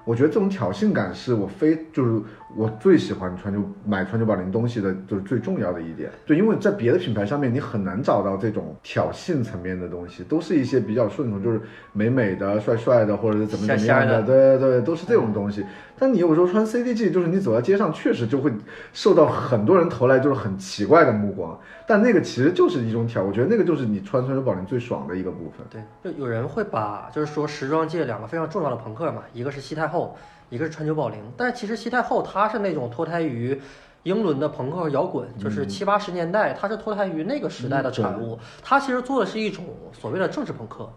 [0.04, 2.20] 我觉得这种挑衅感是我非就是
[2.54, 6.10] 我最喜欢川久买川久保玲东西的，就是最重要的一点。
[6.26, 11.60] 对，因为在别的品牌上面你很难找到这种挑衅层面的东西，都是一些比较顺从，就是
[11.92, 15.64] 美美的、帅帅的，或者是怎么怎么样的对对对，都是这种东西。
[15.98, 18.52] 但你有时候穿 CDG，就是你走在街上，确实就会
[18.92, 21.58] 受到很多人投来就是很奇怪的目光。
[21.86, 25.66] 但那个其实就是一种挑，我觉得那个就是你穿川久保玲最爽的一个部分。
[25.70, 30.16] 对，就有人会把就是说时装界两个非常重要的朋克嘛，一个是西太后，
[30.52, 31.18] 一个是川久保玲。
[31.34, 33.58] 但是其实西太后她是那种脱胎于
[34.02, 38.38] 英伦的朋克和摇滚，就是七八十年代，她是脱胎于那个时代的产物。
[38.62, 40.92] 她其实做的是一种所谓的政治朋克。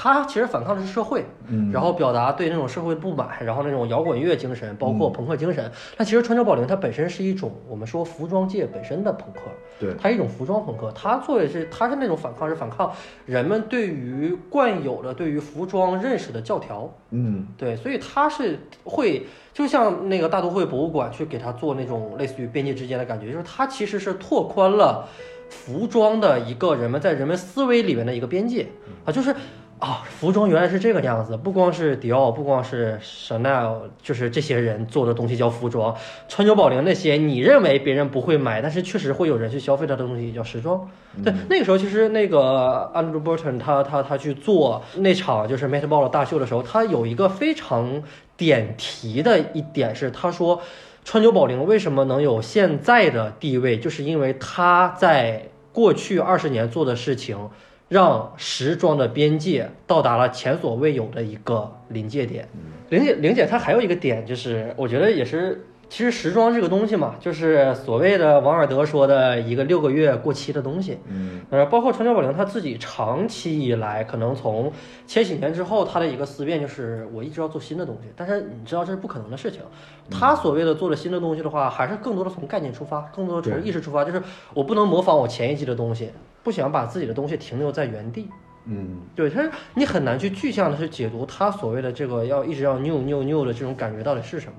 [0.00, 5.68] 它其实反抗的是社会，嗯然后表达对那种社会不满，然后那种摇滚乐精神，包括朋克精神。
[5.96, 9.40] 那其实川久保玲它本身是一种我们说服装界本身的朋克，
[9.80, 12.92] 对，它是一种服装朋克，他做的是他是那种反抗，是反抗
[13.26, 16.88] 人们对于惯有的对于服装认识的教条。
[17.10, 25.08] 嗯，对，所以他是会就像那个大都会博物馆去给它做那种类似于边界之间的感觉，就是它其实是拓宽了
[25.50, 28.68] 服装的一个人们在人们思维里面的一个边界
[29.04, 29.34] 啊，就是。
[29.78, 35.94] 啊，服装原来是这个样子，不光是迪奥，不光是 Chanel，就是这些人做的东西叫服装。
[36.26, 40.90] 川久保玲那些你认为别人不会买，但是确实会有人去消费它的东西叫时装。
[41.22, 48.02] 对，那个时候其实那个 Andrew Burton 他他他去做那场就是 Met Ball 大秀的时候，他有一个非常
[48.36, 50.60] 点题的一点是，他说
[51.04, 57.48] 川久保玲为什么能有现在的地位，就是因为他在过去二十年做的事情。
[57.88, 62.46] 让时装的边界到达了前所未有的一个临界点。
[62.90, 70.98] 玲姐，玲姐，她还有一个点，就是我觉得也是，其实时装这个东西嘛，就是所谓的王尔德说的一个六个月过期的东西。
[71.06, 74.70] 嗯，呃，包括川久保玲她自己长期以来，可能从
[75.06, 79.62] 千禧年之后，她的一个思辨就是我一直要做新的东西，但是你知道这是不可能的事情。
[80.10, 84.22] 她所谓的做了新的东西的话，还是更多的从概念出发，更多的从意识出发，就是
[84.52, 86.10] 我不能模仿我前一季的东西，
[86.42, 88.28] 不想把自己的东西停留在原地。
[88.66, 94.58] 嗯，对，他是你很难去具象的去解读他所谓的这个要一直要 new new new 的这种感觉到底是什么。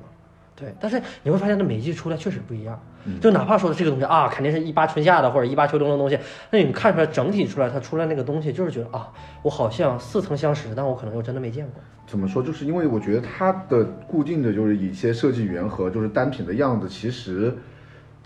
[0.59, 2.79] 对，但是你会发现它每一季出来确实不一样。
[3.21, 6.19] 就哪怕说这个东西啊，肯定是一八春夏的或者一八秋冬的东西，
[6.51, 9.09] 那你看出来整体出来，它出来那个东西就是觉得啊，
[9.41, 11.81] 我好像似曾相识，但我可能又真的没见过。
[12.05, 12.43] 怎么说？
[12.43, 17.55] 就是因为我觉得它的固定的就是一些设计语言和就是单品的样子，其实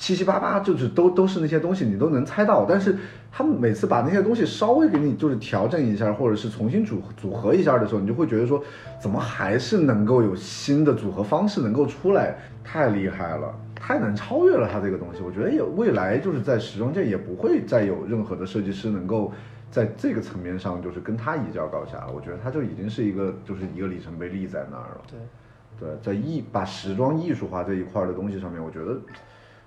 [0.04, 2.66] 七七八八就是都都是那些东西，你都能猜到。
[2.68, 2.98] 但是
[3.32, 8.62] 他们每次把那些东西稍微给你就是调整一下，或者是重新组组合一下的时候，你就会觉得说，
[9.02, 12.36] 怎么还是能够有新的组合方式能够出来？
[12.66, 15.22] 太厉害了，太能超越了他这个东西。
[15.26, 19.32] 我觉得也未来就是在时装界也不会再有任何的设计师能够。
[19.72, 22.12] 在这个层面上，就是跟他一较高下了。
[22.13, 25.02] 我觉得他就已经是一个，就是一个里程碑立在那儿了。
[25.10, 28.96] 对，对，在艺把时装艺术化这一块儿的东西上面，我觉得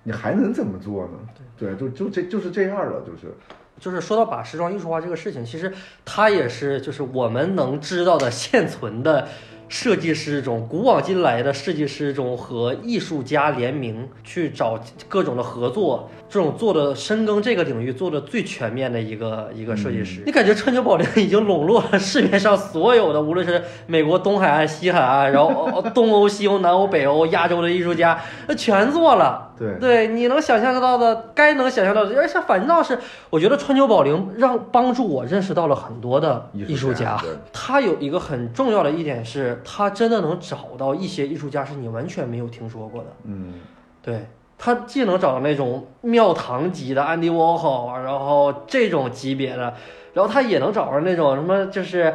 [0.07, 1.19] 你还能怎么做呢？
[1.59, 3.35] 对，就就这就是这样了，就是。
[3.81, 5.71] 就是说到把时装艺术化这个事情，其实
[6.05, 9.27] 它也是就是我们能知道的现存的
[9.69, 20.23] 设计师中，古往今来的设计师中和艺术家联名去找各种的合作，这种做的深耕这个领域做的最全面的一个一个设计师。
[20.27, 29.53] 你感觉川久保玲已经笼络了市面上所有的，无论是美国东海岸、西海岸，然后 哦东欧、西欧、南欧、北欧、亚洲的艺术家，那全做了。
[29.59, 32.99] 对对，你能想象得到的，该能想象到的，而且反倒是，
[33.31, 37.17] 我觉得川久保玲让帮助我认识到了很多的艺术家。
[37.23, 43.09] 对他有一个很重要的一点是，他真的能找到一些艺术家是你完全没有听说过的。
[43.25, 43.55] 嗯，
[44.03, 44.27] 对
[44.59, 49.75] 他既能找到那种庙堂级的安迪沃霍，然后这种级别的，
[50.15, 52.15] 然后他也能找着那种什么就是。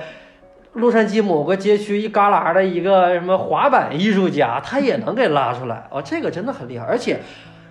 [0.75, 6.85] 洛杉矶某个街区一旮旯的一个什么滑板艺术家，他也能给拉出来哦，这个真的很厉害。
[6.85, 7.19] 而且，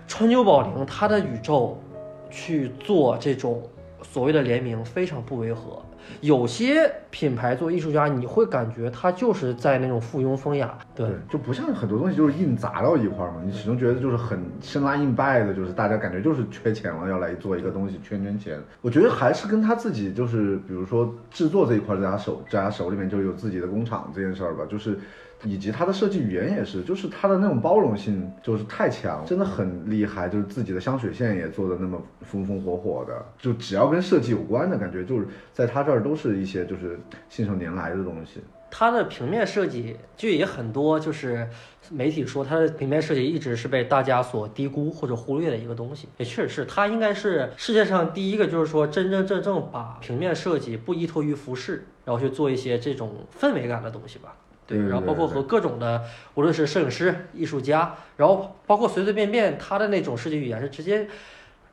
[0.07, 1.83] 川久保玲他的宇宙
[2.31, 3.63] 去做这种
[4.03, 5.83] 所谓的联名非常不违和。
[6.21, 18.59] 有些品牌做艺术家，你会感觉他就是在那种附庸风雅，对，就不像很多东西就是硬砸到一块儿嘛，你始终觉得就是很生拉硬掰的，就是大家感觉就是缺钱了，要来做一个东西圈圈钱。
[18.81, 24.99] 我觉得还是跟他自己就是，比如说制作这一块儿在他手在他手里面就有自己的工厂这件事儿吧，就是。
[25.45, 30.29] 以及他的设计语言也是，就是他的那种包容性就是太强，真的很厉害。
[30.29, 36.99] 就是自己的香水线也做的那么风风火火的，就只要跟设计有关的感觉，就是在他这儿都是一些就是
[37.29, 38.41] 信手拈来的东西。
[38.73, 41.49] 它的平面设计就也很多，就是
[41.91, 54.37] 媒体说它的平面设计一直是被大家所低估或者忽略的一个东西，也确实是它应该是世界上第一个，就是说真真正正把平面设计不依托于服饰，然后去做一些这种氛围感的东西吧。
[54.71, 56.03] 对，然后包括和各种的，
[56.35, 61.09] 无论是摄影师、艺术家，然后包括随随便便他的那种设计语言是直接。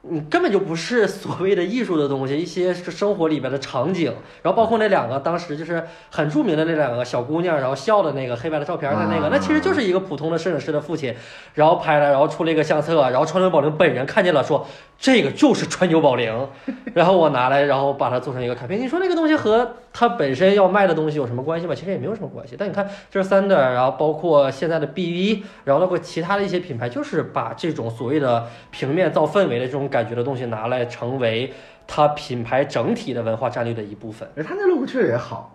[0.10, 11.14] 你根本就不是所谓的艺术的东西，一些是生活里边的场景，然后包括那两个当时就是很著名的那两个小姑娘，然后笑的那个黑白的照片的那个，啊那其实就是一个普通的摄影师的父亲，
[11.56, 14.66] 然后拍了，然后出了一个相册，然后川久保玲本人看见了，说
[15.00, 16.48] 这个就是川久保玲，
[16.96, 18.80] 然后我拿来，然后把它做成一个卡片。
[18.80, 21.76] 你说那个东西和它本身要卖的东西有什么关系吗？
[21.76, 22.56] 其实也没有什么关系。
[22.58, 31.54] 但你看，这是 Sander，然后包括现在的 BV，然后包括其他的一些品牌，就是把这种所谓的平面造氛围的这种感觉的东西拿来成为
[31.86, 34.28] 它品牌整体的文化战略的一部分。
[34.36, 35.54] 哎，它那 logo 确实也好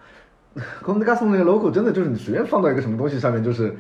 [0.55, 3.75] c o m d e g a s o n 那个 logo 真的就是你随便放到一个什么东西上面，就是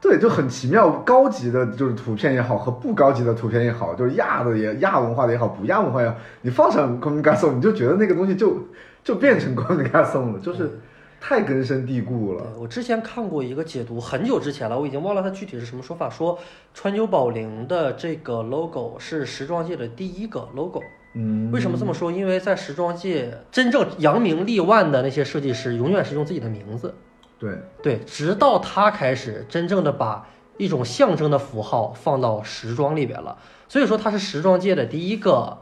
[0.00, 0.90] 对，就很奇妙。
[1.04, 8.58] 高级的就是图片也好，和不高级的图片也好，就是亚的也亚文化的也好，不亚文化也好，你放上 e g a s n 你就觉得那个东西就
[9.02, 10.78] 就变成 e g a s n 了，就是
[11.20, 12.44] 太根深蒂固了。
[12.58, 16.10] 我之前看过一个解读，很久之前了，我已经忘了它具体是什么说法。
[16.10, 16.38] 说
[16.74, 20.82] 川久保玲的这个 logo 是时装界的第一个 logo。
[21.14, 22.12] 嗯，为什么这么说？
[22.12, 26.94] 因为在时装界，真正扬名立万的那些设计师，永远是用自己的名字。
[27.38, 30.26] 对，对，直到他开始真正的把
[30.56, 33.38] 一种象征的符号放到时装里边了。
[33.68, 35.58] 所以说，他是时装界的第一个。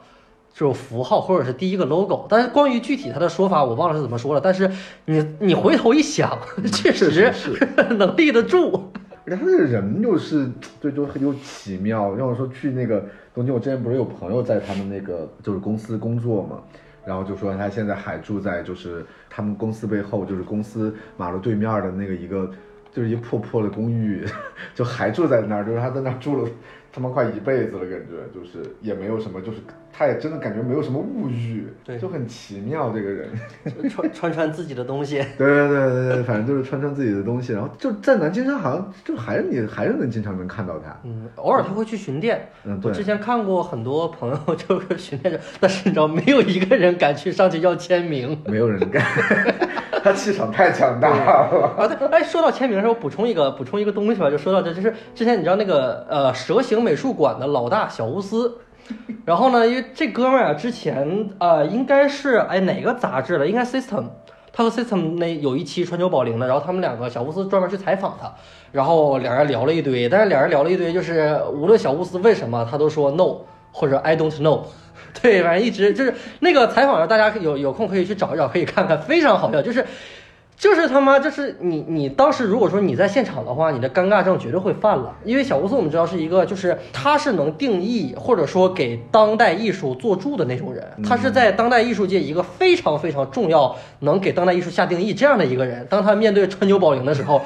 [0.57, 4.41] 这种符号或者是第一个 logo，但是关于具体他的说法，我忘了是怎么说了。
[4.41, 4.71] 但是
[5.07, 6.39] 你你回头一想，
[6.73, 7.33] 确实
[7.99, 8.93] 能立得住。
[9.27, 10.49] 而且他这个人就是
[10.81, 12.15] 对，就很有奇妙。
[12.15, 13.05] 让我说去那个
[13.35, 16.61] 东京，我之前不是有朋友在他们那个就是公司工作嘛，
[17.07, 22.51] 然后就说他现在还住在就是他们公司背后，就是公司马路对面的那个一个
[22.93, 24.25] 就是一破破的公寓，
[24.75, 26.49] 就还住在那儿，就是他在那儿住了
[26.95, 29.59] 他妈快一辈子了，感觉就是也没有什么，就是
[29.93, 33.31] 他也真的感觉没有什么物欲，对就很奇妙这个人。
[33.91, 40.97] 穿穿穿自己的东西， 对对对对对，反正就是穿穿自己的东西，然后就在南京上好像就还是你还是能经常能看到他。
[41.05, 42.49] 嗯，偶尔他会去巡店。
[42.65, 43.05] 嗯，对我之。
[43.05, 48.41] 前看过很多朋友就是巡店者，但是你知道，没有一个人敢去上去要签名。
[48.47, 49.05] 没有人干，
[50.05, 51.75] 他气场太强大了。
[51.79, 58.59] 啊，对，哎，说到签名的时候，我补充一个补充一个东西吧，就说到这，就是之前你知道那个呃蛇形美术馆的老大小乌斯，
[59.25, 64.05] 然后呢，因为这哥们儿啊，之前呃应该是哎哪个杂志了，应该 System。
[64.53, 68.31] 他和 System 那有一期川久保玲的，然后他们两个小乌斯专门去采访他，
[68.71, 73.39] 然后两人聊了一堆，但是两人聊了一堆，就是无论小乌斯问什么，他都说 no
[73.73, 74.61] 或者 I don't know。
[75.23, 79.63] 对，反正一直就是那个采访，大家有有空可以去找一找，可以看看，非常好笑。
[79.63, 79.87] 就是
[80.57, 85.17] 就是他妈，就是你你当时如果说你在现场的话，你的尴尬症绝对会犯了。
[85.25, 95.87] 因为小乌斯我们知道是一个，就是他是能定义或者说给当代艺术做注的那种人，他是在当代艺术界一个非常非常重要，能给当代艺术下定义这样的一个人。
[95.89, 97.41] 当他面对川久保玲的时候，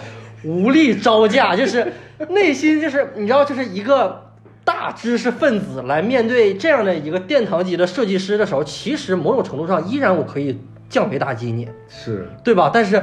[0.44, 1.92] 无力招架，就是
[2.30, 4.27] 内心就是你知道，就是一个。
[4.68, 10.60] 大知识分子来面对这样的一个殿堂级的设计师的时候，其实某种程度上依然我可以
[10.90, 12.70] 降维打击你，是，对吧？
[12.70, 13.02] 但是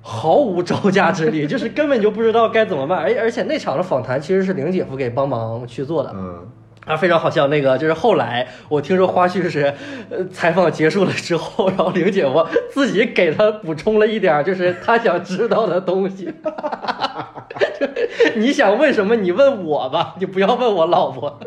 [0.00, 2.96] 毫无招架之力， 就是根本就不知道该怎么办。
[3.00, 6.46] 而而且那场的访谈其实是玲姐夫给帮忙去做的，嗯，
[6.86, 7.46] 啊，非常好笑。
[7.48, 9.74] 那个就是后来我听说花絮是，
[10.10, 16.32] 呃，采访结束了之后，然后玲姐夫自己给他补充了一点儿，就是他想知道的东西。
[18.36, 19.14] 你想问什么？
[19.16, 21.38] 你问我吧，你不要问我老婆。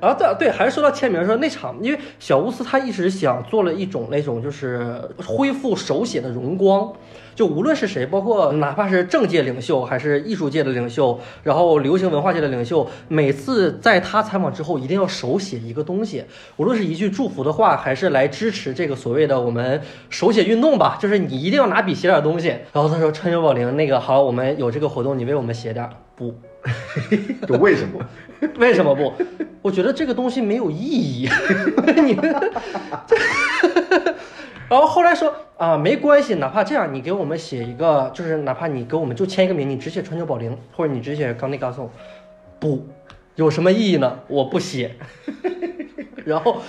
[0.00, 6.92] 然 后对对，还是说到签名说那场，因为小乌斯他一直想做了一种那种就是恢复手写的荣光。
[7.40, 16.22] 就无论是谁，包括哪怕是政界领袖，还是艺术界的领袖，然后流行文化界的领袖，每次在他采访之后，一定要手写一个东西，
[16.58, 19.80] 无论是一句祝福的话，还是来支持这个所谓的我们
[20.10, 22.48] 手写运动吧，就是你一定要拿笔写点东西。
[22.74, 26.34] 然后他说：“川久保玲，那个好，我们有这个活动，你为我们写点儿。”不，
[27.48, 27.98] 就为什么？
[28.60, 29.10] 为什么不？
[29.62, 31.26] 我觉得这个东西没有意义。
[32.04, 32.52] 你们，
[34.70, 41.90] 然后后来说啊，没关系，哪怕这样，你给我们写一个，就是哪怕你给我们就签一个名，你只写川久保玲，或者你只写冈内嘎颂，
[42.60, 42.86] 不，
[43.34, 44.20] 有什么意义呢？
[44.28, 44.94] 我不写。
[46.24, 46.62] 然后，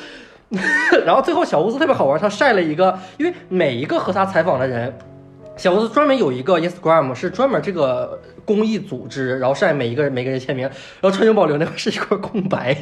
[1.06, 4.91] 然后最后小屋子特别好玩，他晒了一个，因为每一个和他采访的人。
[5.58, 10.66] 小屋子专门有一个 Instagram 是专门这个公益组织，然后晒每一个人每个人签名，
[11.02, 12.76] 然后川久保玲那块是一块空白，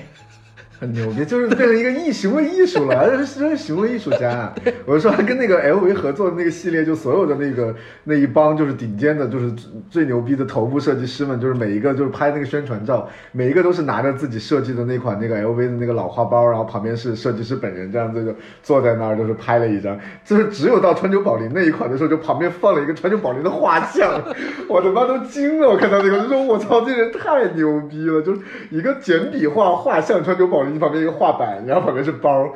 [0.79, 4.49] 很牛逼，就是变成一个艺行为艺术了，这是行为艺术家。
[4.85, 7.75] 我就说他跟那个 LV 合作的那个系列，就所有的那个
[8.05, 9.51] 那一帮就是顶尖的，就是
[9.89, 19.99] 最牛逼的头部设计师们，就是每一个就是拍那个宣传照，每一个都是拿着自己设计的那款那个 LV 的那个老花包，然后旁边是设计师本人，这样子就坐在那儿，就是拍了一张。
[20.23, 24.09] 就是只有到川久保玲那一款的时候，就旁边放了一个川久保玲的画像，
[24.69, 25.67] 我他妈都惊了！
[25.67, 30.68] 我看到那个，就说我操，这人太牛逼了，就是一个简笔画画像川久保玲。
[30.77, 32.53] 旁边一个画板，然后旁边是包，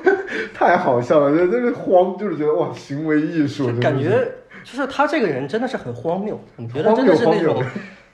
[0.52, 4.26] 太好笑了，这真是慌，就是觉得哇，行为艺术，感觉
[4.64, 7.62] 就是他这个人真的是很荒谬，你觉得真的是那种，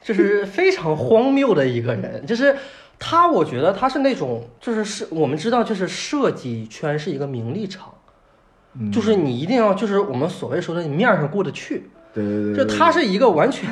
[0.02, 2.54] 就是非常荒谬的一个人， 就是
[2.98, 7.92] 他，我觉得他是那种，就是是我们知道，就是设计圈是一个名利场，
[8.92, 13.68] 就是你一定要，就是我们所谓说的你面上过得去，对对对，就他是一个完全。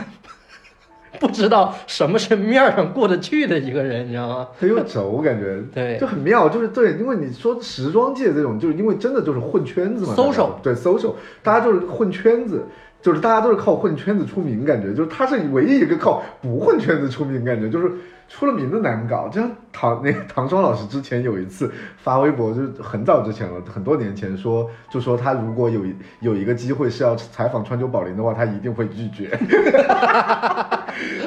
[1.20, 4.48] 不知道什么是面上过得去的一个人，你知道吗？
[4.58, 6.48] 很有轴，感觉 对，就很妙。
[6.48, 12.64] 就是对，因为你说时装界这种，就是因为真的就是混圈子嘛，social 对 social，大家就是混圈子，
[13.02, 17.90] 就是大家都是靠混圈子出名，感觉就是他是唯一一个靠不混圈子出名，感觉就是。
[18.28, 25.82] 出了名的难搞，就像唐那个唐双老师之前有一次发微博，就是很早之前了，很多年前说，就说他如果有
[26.20, 29.30] 有一个机会是要采访川久保玲的话，他一定会拒绝。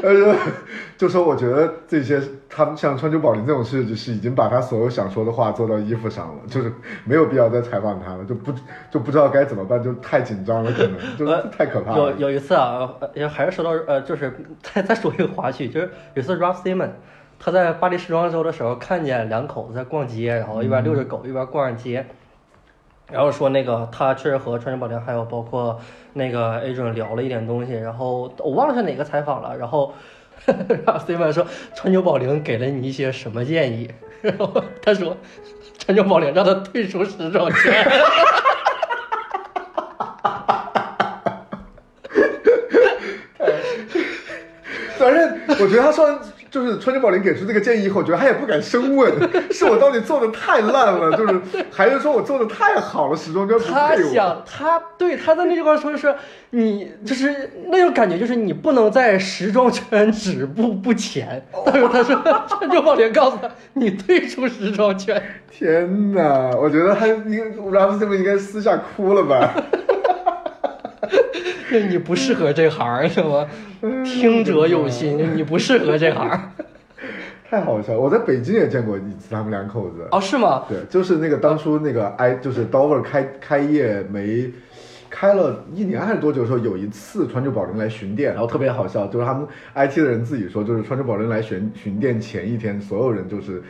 [0.04, 0.36] 呃，
[0.97, 6.72] 就说我觉得这些他们像川久保玲这种事，就是，已经把他所有想说的话做到衣服上了，就是
[7.06, 8.54] 没有必要再采访他了，就不
[8.91, 11.97] 就不知道该怎么办，就太紧张了，可能就太可怕了。
[11.97, 14.32] 有有一次啊，也还是说到呃，就是
[14.62, 16.91] 再再说一个花絮，就是有一次 Ralph Simon。
[17.44, 22.06] 他在巴黎时装周的时候，看见两口子在逛街，然后一边遛着狗，一边逛着街，
[23.12, 25.82] 然后说那个他确实和川久保玲还有包括
[26.14, 29.92] 那个 A 准聊了一点东西，然后我忘了是哪个采访了，然后
[30.46, 35.18] 然后 Simon 说川久保玲给了你一些什么建议， 然后他说
[35.80, 37.74] 川久保玲让他退出时装圈。
[45.00, 46.20] 反正我觉得他说。
[46.52, 49.10] 就是川久保玲给出这个建议以后，我觉得他也不敢深问，
[49.52, 51.41] 是我到底做的太烂了，就是
[51.72, 56.14] 还是说我做的太好了，时装圈不配他想，他对他的那句话说的是，
[56.49, 61.41] 你就是那种感觉，就是你不能在时装圈止步不前。
[61.66, 65.24] 但是他说川久保玲告诉他，你退出时装圈。
[65.49, 69.54] 天哪，我觉得他应该，Ralph Simon 应该私下哭了吧？
[71.89, 73.47] 你不适合这行，是吗？
[74.03, 76.39] 听者有心，你不适合这行。
[77.49, 77.99] 太好笑了！
[77.99, 80.07] 我在北京也见过一次他们两口子。
[80.12, 80.64] 哦，是吗？
[80.70, 84.49] 对，就是那个当初那个 I 就是 Dover 开开业没
[85.09, 89.45] 开了一年还是多久的时候，有一次川久保玲来巡店，然后特别好笑，就是他们
[89.76, 93.62] IT 的人自己说，就是川久保玲来巡巡店前一天，所有人就是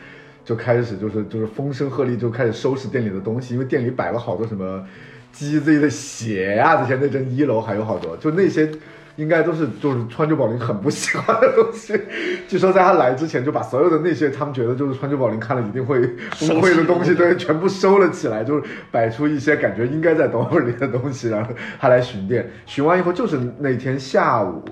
[0.46, 4.86] 就开始就是就是风声鹤唳，就开始收拾店里的东西，因为店里摆了好多什么。
[5.32, 8.70] 鸡 Z 的鞋呀，之前那阵一楼还有好多，就那些
[9.16, 12.00] 应该都是就是川久保玲很不喜欢的东西。
[12.48, 16.00] 据说在他来之前就把所有的那些他们觉得就是川久保玲看了一定会
[16.40, 22.50] 崩溃的东西，对，全部收了起来，就是摆出一些感觉应该在董会里的东西，然后他来巡店。
[22.66, 24.64] 巡完以后就是那天下午。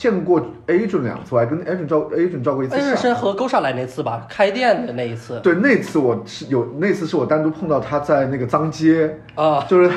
[0.00, 2.74] 见过 A 准两次，我还跟 A 准照 A 准照过一次。
[2.74, 5.38] A 准是和勾上来那次吧，开店的那一次。
[5.40, 9.90] 对，那次我是有，那次是我单独碰到他在那个脏街啊，就是，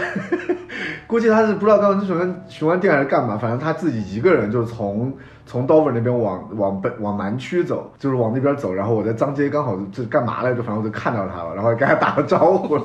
[1.08, 5.14] 估计他是不知道刚刚巡完巡完店还是干嘛，反正他自己一个人就是从。
[5.46, 10.64] 从 Dover 那边往往北往南区走，就是往那边走，然后我在张街刚好这干嘛来着？
[10.64, 12.80] 反正我就看到他了，然后跟他打了招呼，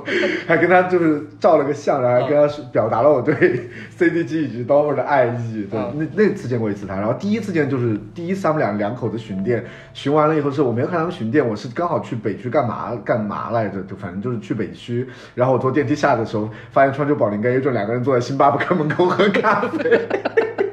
[0.46, 3.34] 还跟他就是照了个相，然后还跟他表达了我对
[3.96, 5.66] CDG 以及 Dover 的爱意。
[5.70, 13.80] 对，那那次见过一次他，然后第一次见就是第一次他们两两口子巡店，巡完了以后是我没有看他们巡店，我是刚好去北区干嘛干嘛来着？
[13.82, 20.67] 就反正就是去北区，然后我坐电梯下的时候，发现川久保玲跟 A 准两个人坐在星巴克门口喝咖啡。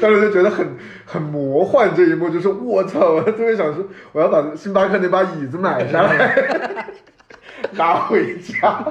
[0.00, 0.66] 当时就觉得很
[1.04, 6.86] 很魔幻，这一幕就是我操， 我特别想说，我要把星巴克那把椅子买下来。
[7.72, 8.84] 拿回家。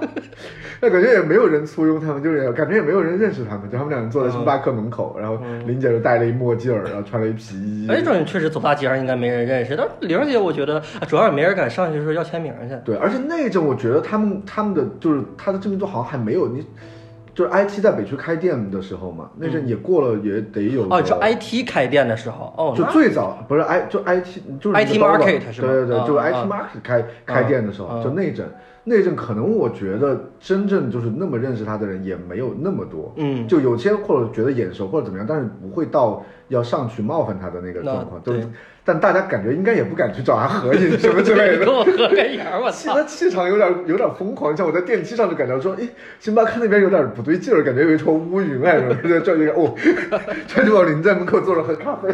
[0.79, 7.87] 那感觉也没有人簇拥他们，就是感觉也没有人认识他们，就他们两人坐在星巴克门口，然后林姐就戴了一墨镜，然后穿了一皮衣。
[7.89, 12.75] 哎，这种确实走大街上应该没人认识，但玲姐我觉得主要也没人敢上去说要签名去。
[12.85, 16.65] 对，而且那一阵我觉得他们他们的就是他的知名度好像还没有你。
[17.39, 25.67] 就是 IT 在北区开店的时候嘛，那阵也过了也得有哦，就 IT 开店的时候哦，就最早不是 I 就 IT 就是 IT market 是吧？
[25.69, 28.45] 对对对，就是 IT market 开开店的时候，就那阵
[28.89, 38.43] 那阵可能我觉得真正就是那么认识他的人也没有那么多，嗯，就有些或者觉得眼熟或者怎么样，但是不会到要上去冒犯他的那个状况，对。
[38.85, 42.95] 但大家感觉应该也不敢去找他合影什么之类的， 跟我合个影，我操！
[42.95, 45.87] 他气场有点有点疯狂，像我在电梯上就感觉说，哎，
[46.19, 49.75] 星巴克那边有点不对劲儿，感觉有一坨乌云哎，在这里哦，
[50.47, 52.09] 川久保玲在门口坐着喝咖啡。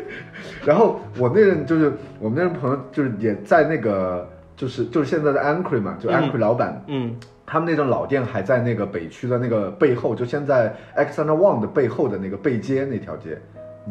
[0.66, 4.28] 然后我那阵就是我们那任朋友，就是也在那个
[4.60, 13.38] 就是就是现在的 Anchor 嘛，就 Anchor 老板，嗯，他们那种老店还在那个北区的那个背后，就现在 X Under One 的背后的那个背街那条街。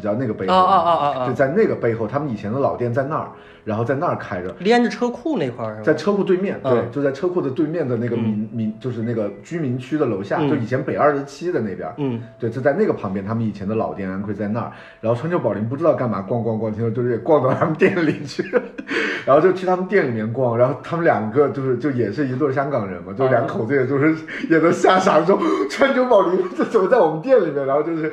[0.00, 1.28] 你知道那个背后，啊啊啊啊！
[1.28, 3.28] 就在那个背后，他们以前的老店在那儿，
[3.66, 14.72] 然后在那儿开着，连着车库那块儿，在车库对面，对，就在车库的对面的那个民民，就是那个居民区的楼下，就以前北二十七的那边，嗯，对，就在那个旁边，他们以前的老店安奎在那儿，
[15.02, 18.42] 然后川久保玲不知道干嘛逛逛逛，听说就是逛到他们店里去，
[19.26, 24.14] 然后就去他们店里面逛，然后他们两个就是就也是一对香港人嘛，就两口子也就是
[24.48, 25.38] 也都吓傻说
[25.68, 28.10] 川久保玲这怎么在我们店里面，然后就是。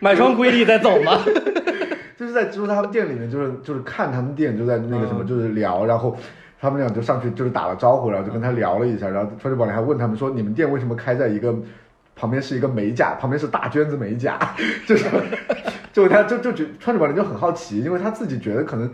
[0.00, 1.18] 买双归里再走吗？
[2.16, 6.16] 就是在就是他们店里面，就是就是看他们店，就在那个什么，就是聊，然后
[6.60, 11.54] 他们俩就上去就是打了招呼，然后就跟他聊了一下，然后川久保玲还问他们说，你们店为什么开在一个
[12.16, 14.38] 旁边是一个美甲，旁边是大娟子美甲，
[14.86, 15.06] 就是
[15.92, 18.90] 就他就就觉川久保玲就很好奇，因为他自己觉得可能。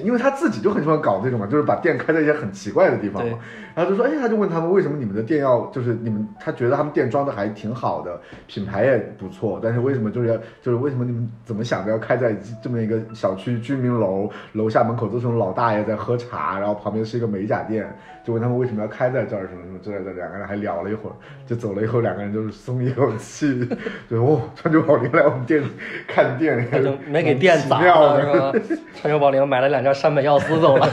[0.00, 3.38] 因为他自己就很喜欢搞这种嘛，就是把店开在一些很奇怪的地方嘛，
[3.74, 21.12] 然后就说，哎，他就问他们为什么你们的店要，就是你们，他觉得他们店装的还挺好的，品牌也不错，但是为什么就是要，就是为什么你们怎么想着要开在这么一个小区居民楼楼下门口都是种老大爷在喝茶，然后旁边是一个美甲店，就问他们为什么要开在这儿什么什么之类的，两个人还聊了一会儿，
[21.46, 23.68] 就走了以后，两个人就是松一口气，
[24.08, 25.66] 就哦，川久保玲来我们店里
[26.08, 26.66] 看店，
[27.08, 28.52] 没给店砸了是吧？
[28.94, 29.81] 川久保玲买了两。
[29.82, 30.88] 叫山本耀司走了，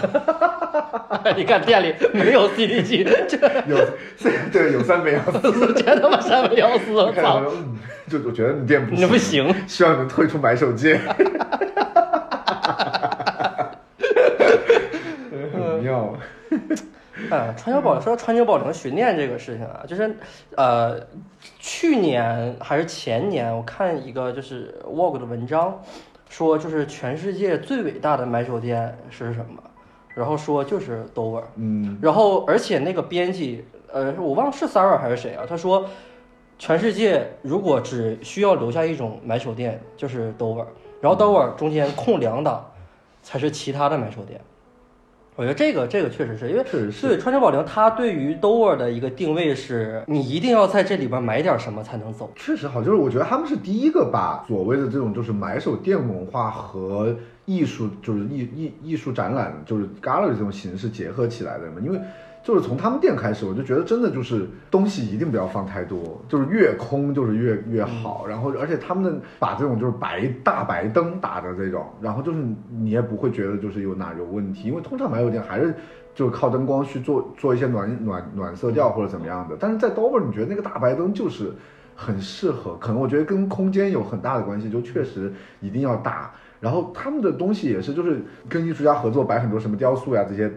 [1.36, 3.38] 你看店里没有 CD 机，这
[3.68, 3.78] 有
[4.52, 7.42] 对有山本耀司， 全他妈山本耀司，我操！
[8.10, 10.98] 就我觉得你店不你不行，希望能退出买手机。
[15.54, 16.16] 很妙。
[17.30, 20.16] 哎，川久保说川久保玲巡店这个事情啊，就是
[20.56, 21.00] 呃，
[21.60, 25.80] 去年还是前年，我看一个就是 Vogue 的文章。
[26.30, 29.62] 说就是全世界最伟大的买手店是什么？
[30.16, 31.44] 然后说就是 Dover。
[31.56, 31.98] 嗯。
[32.02, 35.46] 然后而且那个编辑，呃，我忘了是 Sarah 还是谁啊？
[35.50, 35.86] 他说，
[36.58, 40.66] 全世界如果只需要留下一种买手店，就是 Dover。
[41.02, 42.70] 然后 Dover 中间空两档，
[43.24, 44.40] 才是其他的买手店。
[45.40, 46.66] 我觉得这个这个确实是因为
[47.02, 52.30] 对川久保玲，他对于 Dover 的一个定位是，你一定要在这里边买点什么才能走。
[52.36, 57.16] 确实好，就是我觉得他们是第一个把所谓的这种就是买手店文化和
[57.46, 61.98] 艺术，就是艺艺艺术展览，就是 gallery 这种形式结合起来的嘛，因为。
[62.50, 68.26] 就是从他们店开始，我就觉得真的就是东西一定不要放太多，就是越空就是越越好。
[68.26, 72.40] 然后而且他们的把这种就是白大白灯打的这种，然后就是
[72.72, 75.72] 你也不会觉得就是有哪有问题，因为通常买手店还是
[76.16, 79.56] 就是靠灯光去做做一些暖暖暖色调或者怎么样的。
[79.60, 81.54] 但是在 Dover，你觉得那个大白灯就是
[81.96, 85.32] 很适合，可能我觉得跟空间有很大的关系，就确实
[85.62, 86.32] 一定要大。
[86.60, 90.52] 然后他们的东西也是就是跟艺术家合作摆很多什么雕塑呀这些。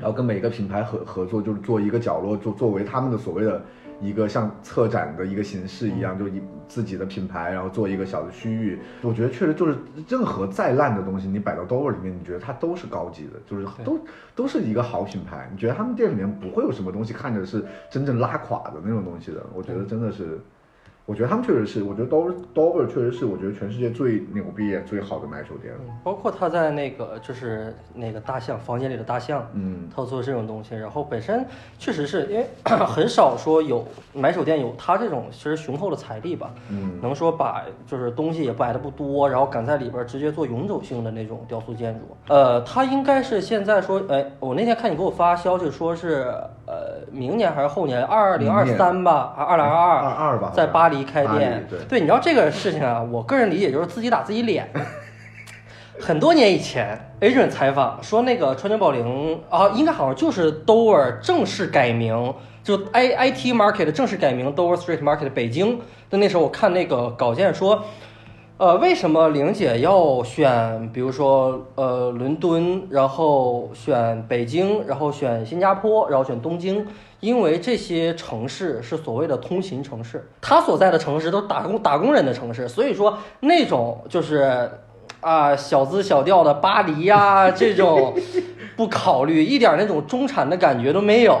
[0.00, 3.62] 然后跟每个品牌合合作，就是做一个角落，作作为他们的所谓的
[4.00, 8.78] 一个像策展的一个形式一样，就以自己的品牌，然后做一个小的区域。
[9.02, 9.76] 我觉得确实就是
[10.08, 14.00] 任何再烂的东西，你摆到 Dover 里面，你觉得它都是高级的，就是都
[14.34, 15.48] 都是一个好品牌。
[15.52, 19.44] 你觉得他们店里面不会有什么东西看着是真正拉垮的那种东西的？
[19.54, 20.40] 我觉得真的是。
[21.06, 25.74] 我觉得他们确实是，我觉得 Dover Dover 确实是，我觉得全世界最牛逼、最好的买手店。
[26.04, 31.44] 包括他在那个就是那个大象房间里的大象，嗯，他做这种东西，然后本身
[31.78, 32.46] 确实是因为
[32.86, 42.00] 很少说有买手店有他这种其实雄厚的财力吧，嗯，能说把就是东西也摆的不多，然后敢在里边直接做永久性的那种雕塑建筑。
[42.28, 46.32] 呃，他应该是现在说，哎，我那天看你给我发消息说是。
[46.66, 48.00] 呃，明年还是后年？
[48.04, 49.98] 二零二三吧，还二零二二？
[49.98, 51.66] 二二吧，在巴黎开店。
[51.68, 53.02] 对，对，你知道这个事情啊？
[53.02, 54.68] 我个人理解就是自己打自己脸。
[55.98, 62.32] 很多年以前，Adrian 采访说，那个川久保玲啊，应该好像就是 Dover 正式改名，
[62.64, 65.78] 就 I I T Market 正式改名 Dover Street Market 北京
[66.08, 67.84] 的那时候，我看那个稿件说，
[68.56, 76.86] 呃，为什么玲姐要选，比如说呃伦敦，然后选北京，然后选新加坡，然后选东京？
[77.20, 84.70] 因为这些城市是所谓的通勤城市，他所在的城市都打工打工人的城市，所以说那种就是。
[85.20, 88.14] 啊，小资小调的巴黎呀、这种
[88.74, 91.38] 不考虑，一点那种中产的感觉都没有，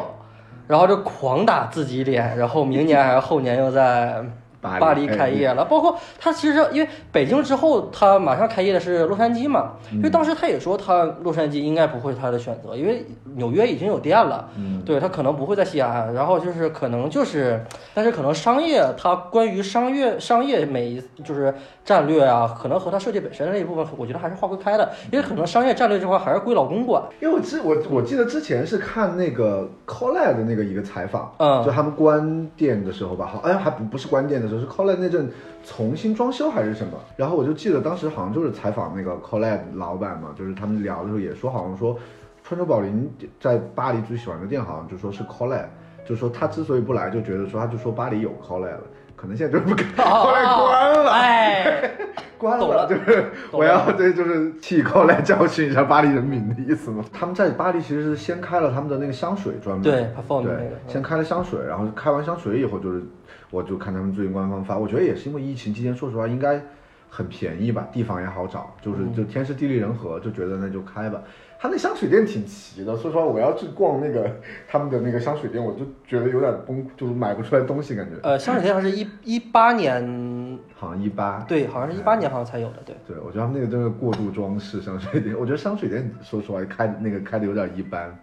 [0.66, 4.22] 然后就狂打自己脸，然后明年还是后年又在
[4.60, 5.64] 巴黎巴黎开业了。
[5.64, 13.04] 包括他其实因为北京之后，他马上开业的是洛杉矶嘛，因为当时他也说他洛杉矶应该不会他的选择，因为
[13.36, 21.54] 纽约已经有店了，嗯，对他可能不会在西安，然后就是可能就是，但是可能商业它关于商业商业每一就是
[21.84, 27.02] 战略啊，可能和他设计本身的那一部分，我觉得还是划不开的，因为可能商业战略这块还是归老公管。
[27.20, 31.64] 因为我记我我记得之前是看那个 Colette 的那个一个采访，嗯。
[31.64, 35.30] 就他们关店的时候吧，好，哎，还不不是关店的时候，是 Colette 那阵
[35.64, 41.96] 重新装修还是什么，然后我就记得当时好像就是采访那个 Colette 老板嘛，就是他们聊的时候也说，好像说
[42.42, 45.66] 川久保玲在巴黎最喜欢的店好像就说是 Colette，
[46.04, 48.82] 就说他之所以不来，就觉得说他就说巴黎有 Colette 了。
[49.16, 49.94] 可能现在就不，Colette
[50.64, 51.90] 关了，哎，
[52.38, 57.04] 关懂了就是我要了对，就是替扣来教训一下巴黎人民的意思嘛。
[57.12, 63.02] 他们在巴黎其实是先开了他们的那个香水专门，对先开了香水，然后开完香水以后就是，
[63.50, 66.62] 我就看他们最近官方发，我觉得也是因为疫情期间，说实话应该
[67.08, 71.22] 很便宜吧，地方也好找，就是嗯就天时地利人和，就觉得那就开吧。
[71.62, 74.34] 他那香水店挺齐的，说实话，我要去逛那个
[74.66, 81.44] 他们的那个香水店，我就觉得有点崩，就是买不出来东西，感觉呃，香水店好像是一一八年，好像一八。
[81.46, 82.96] 对，好像是一八年好像才有的，对。
[83.06, 88.16] 对，我觉得他们那个真的过度装饰香水店，我觉得香水店说实话开那个开的有点一般。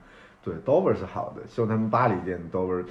[0.44, 2.86] 对，Dover 是好的，希望他们巴黎店 Dover，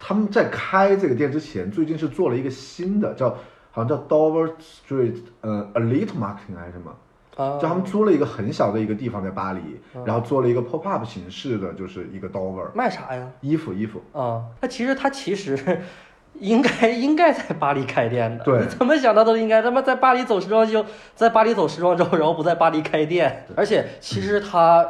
[0.00, 3.28] 他们在开这个店之前，最近是做了一个新的，叫
[3.70, 6.90] 好像叫 Dover Street，呃，Elite Marketing 还是什么，
[7.36, 9.60] 啊就他们租了一个很小的一个地方在巴黎，
[9.94, 13.30] 嗯然后做了一个 pop up 形式的，就是一个 Dover 卖啥呀？
[13.42, 14.02] 衣服衣服。
[14.12, 15.82] 啊，那其实他其实
[16.40, 18.42] 应该应该在巴黎开店的。
[18.44, 20.84] 对你怎么想到都应该他妈在巴黎走时装秀，
[21.14, 23.44] 在巴黎走时装周，然后不在巴黎开店。
[23.54, 24.86] 而且其实他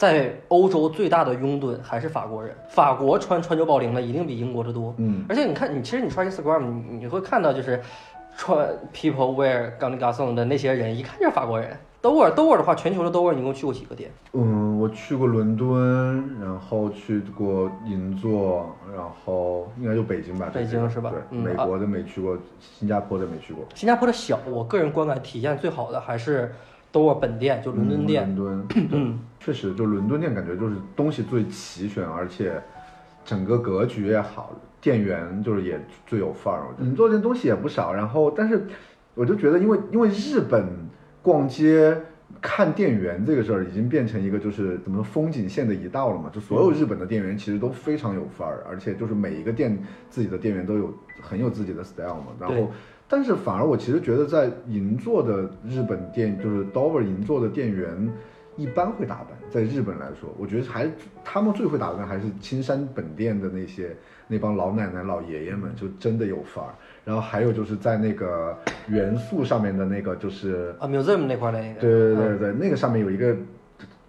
[0.00, 4.94] 在欧洲最大的拥趸还是法国人，法国穿川久保玲的一定比英国的多。
[4.96, 7.78] 嗯，而且你看，你其实你刷 Instagram，你你会看到就是
[8.34, 11.76] 穿 People Wear g a n g a s o n 的那些人，一看就是法国人。
[12.00, 14.10] Dover Dover 的话，全球的 Dover 你一共去过几个店？
[14.32, 20.50] 嗯，我去过伦敦，然后去过银座，然后应该就北京吧。
[20.50, 23.66] 北京是吧对，美国的没去过，新加坡的没去过。
[23.74, 26.50] 新加坡的小，我个人观感体验最好的还是
[26.90, 28.24] Dover 本店，就伦敦店。
[28.26, 32.62] 嗯伦敦，嗯，确实，就伦敦店感觉就是东西最齐全，而且
[33.24, 36.66] 整个格局也好，店员就是也最有范儿。
[36.78, 38.66] 你做这东西也不少，然后但是
[39.14, 40.68] 我就觉得，因为因为日本
[41.20, 42.00] 逛街。
[42.40, 49.76] 看店员这个事儿已经变成一个就是怎么说风景线的一道了嘛，就所有日本的店员其实都非常有范儿，而且就是每一个店
[50.08, 52.26] 自己的店员都有很有自己的 style 嘛。
[52.38, 52.70] 然后，
[53.08, 58.08] 但是反而我其实觉得在银座的日本店，就是 Dover 银座的店员
[58.60, 60.86] 一般会打扮，在日本来说，我觉得还
[61.24, 63.96] 他们最会打扮还是青山本店的那些
[64.28, 66.74] 那帮老奶奶老爷爷们，就真的有范儿。
[67.02, 68.54] 然后还有就是在那个
[68.86, 71.80] 元素上面的那个就是啊，museum 那块儿的那个。
[71.80, 73.34] 对对对嗯对，那个上面有一个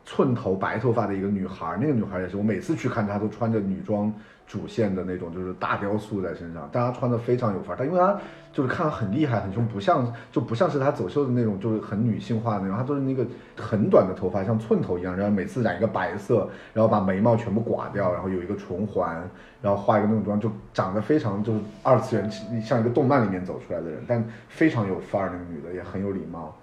[0.04, 4.14] 寸头白头发的一个女孩儿，那个女孩儿也是，我每次去看她都穿着女装
[4.52, 7.80] 主线的那种，就是大雕塑在身上，但她穿的非常有范儿。
[7.80, 8.20] 她因为她
[8.52, 13.26] 就是看着很厉害很凶，不像就不像是她走秀的那种，就是很女性化的那种，她都是那个
[13.56, 19.26] 很短的头发，像寸头一样，然后每次染一个白色，然后把眉毛全部刮掉，然后有一个唇环，
[19.62, 22.30] 然后化一个那种妆，就长得非常就是二次元，
[22.62, 26.54] 像一个动漫里面走出来的人，但非常有范儿，那个女的也很有礼貌。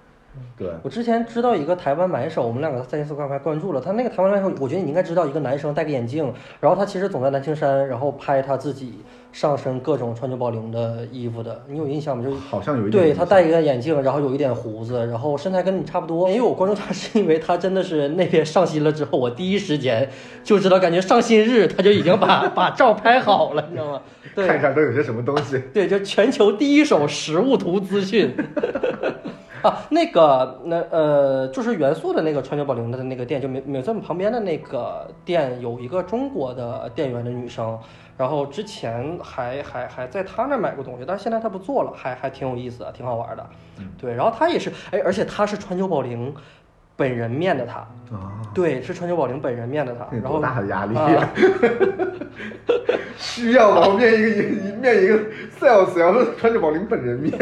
[0.57, 8.95] 对，我之前知道一个台湾买手，我们两个在 Instagram 还关注了他那个台湾买手，我觉得你应该知道，一个男生戴个眼镜，然后他其实总在蓝青山，然后拍他自己
[9.33, 12.25] 上身各种川久保玲的衣服的，你有印象吗？
[12.25, 16.29] 就是好像有一点对他戴一个眼镜，然后有一点胡子，然后身材跟你差不多。
[16.29, 20.09] 因为我关注他是因为他真的是那边上新了之后，我第一时间
[20.43, 24.01] 就知道，感觉上新日他就已经把 把照拍好了，你知道吗？
[24.35, 25.61] 对 看一下都有些什么东西。
[25.73, 28.35] 对，就全球第一手实物图资讯。
[29.63, 37.79] 啊，那个那呃，就是元素的那个川久保玲的那个店，就美美村旁边的那个店，有一个中国的店员的女生，
[38.17, 43.47] 然后之前还还还在她那儿买过东西，但是现在她不做了，还还挺有意思的，挺好玩的。
[43.97, 46.35] 对，然后她也是，哎，而且她是川久保玲
[46.99, 47.79] 本人面的他，
[48.13, 50.97] 啊，对，是川久保玲本人面的他，然后大的压力！
[53.17, 53.87] 需要吗？
[53.89, 55.19] 我面一个一面一个
[55.61, 57.33] sales，然后川久保玲本人面，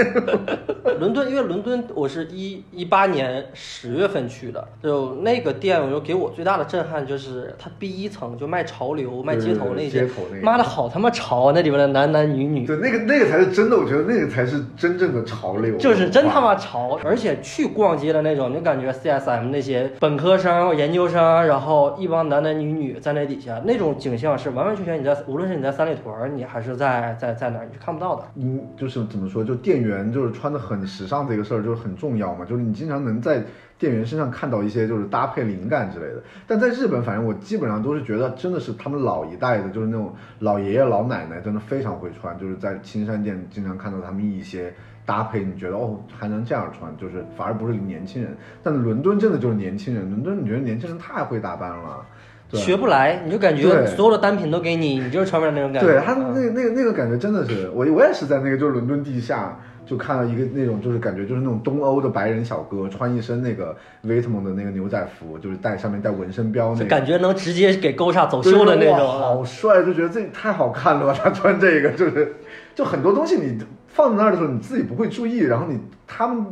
[0.99, 10.01] 伦敦，因为伦敦我是一一八年十月份去的，就那个店，我就给我最大的震撼就是它第一层就卖潮流、卖街头那些。
[10.01, 10.43] 街头那，个。
[10.43, 11.53] 妈的好他妈潮啊！
[11.55, 28.25] 那里面的男男女女，对，那个那个才是真的，我觉得那个才是真正的潮流，就是真他妈潮，而且去逛街的那种，就感觉 CSM 那些本科生、研究生，然后一帮男男女女在那底下，那种景象是完完全全你在无论是你在三里屯，你还是在在在哪，你是看不到的。
[28.37, 33.43] 嗯，就是怎么说，就店员就是穿的很时尚这个事儿就是很重要嘛，就是你经常能在
[33.79, 36.23] 店员身上看到一些就是搭配灵感之类的。
[36.47, 44.73] 但在日本，反正我基本上都是觉得真的是他们老一代的，就是那种老爷爷老奶奶真的非常会穿，就是在青山店经常看到他们一些
[45.07, 48.37] 搭配，你觉得哦还能这样穿，就是反而不是年轻人。
[48.63, 52.05] 但伦敦真的就是年轻人，伦敦你觉得年轻人太会打扮了。
[52.49, 55.89] 对学不来，你就感觉所有的单品都给你，你就是穿不了那种感觉。
[55.89, 66.85] 对他嗯那那个那个感觉真的是，我我也是在那个就是伦敦地下就看到一个那种就是感觉就是那种东欧的白人小哥穿一身那个威特蒙的那个牛仔服，就是带上面带纹身标那个。
[66.85, 68.97] 就感觉能直接给勾下走秀的那种。
[68.97, 71.19] 好帅，就觉得这太好看了吧？
[71.21, 72.33] 他穿这个就是，
[72.77, 73.59] 就很多东西你
[73.97, 76.45] 放在那儿的时候，你自己不会注意，然后你他们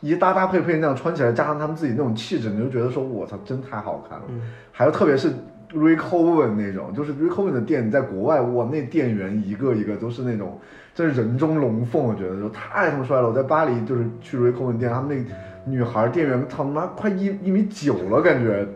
[0.00, 4.24] 一搭搭配配那样穿起来，加上他们自己那种气质，你就觉得说，我操，真太好看了。
[4.28, 4.40] 嗯
[4.72, 5.30] 还有特别是
[5.72, 10.58] Rick Owen 那种，就是 Rick Owen 的店，在国外哇，那店员一个一个都是那种，
[10.94, 13.28] 真是人中龙凤，我觉得就太他妈帅了。
[13.28, 18.66] 我在巴黎就是去 Rick Owen 店，他们那女孩店员他妈快一一米九了感觉，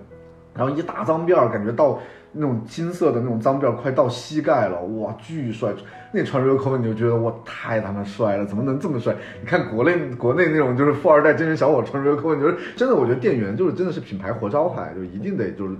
[0.54, 1.98] 然后一大脏辫儿，感觉到
[2.34, 5.72] 那种金色的那种脏辫快到膝盖了，哇，巨帅！
[6.12, 9.14] 那穿 Rick Owen 你就觉得哇，太他妈帅了，怎么能这么帅？
[9.40, 15.74] 你看国内国内那种就是富二代精神小伙穿 Rick Owen，就是真的，我觉得店员就是真的是品牌活招牌，就一定得就是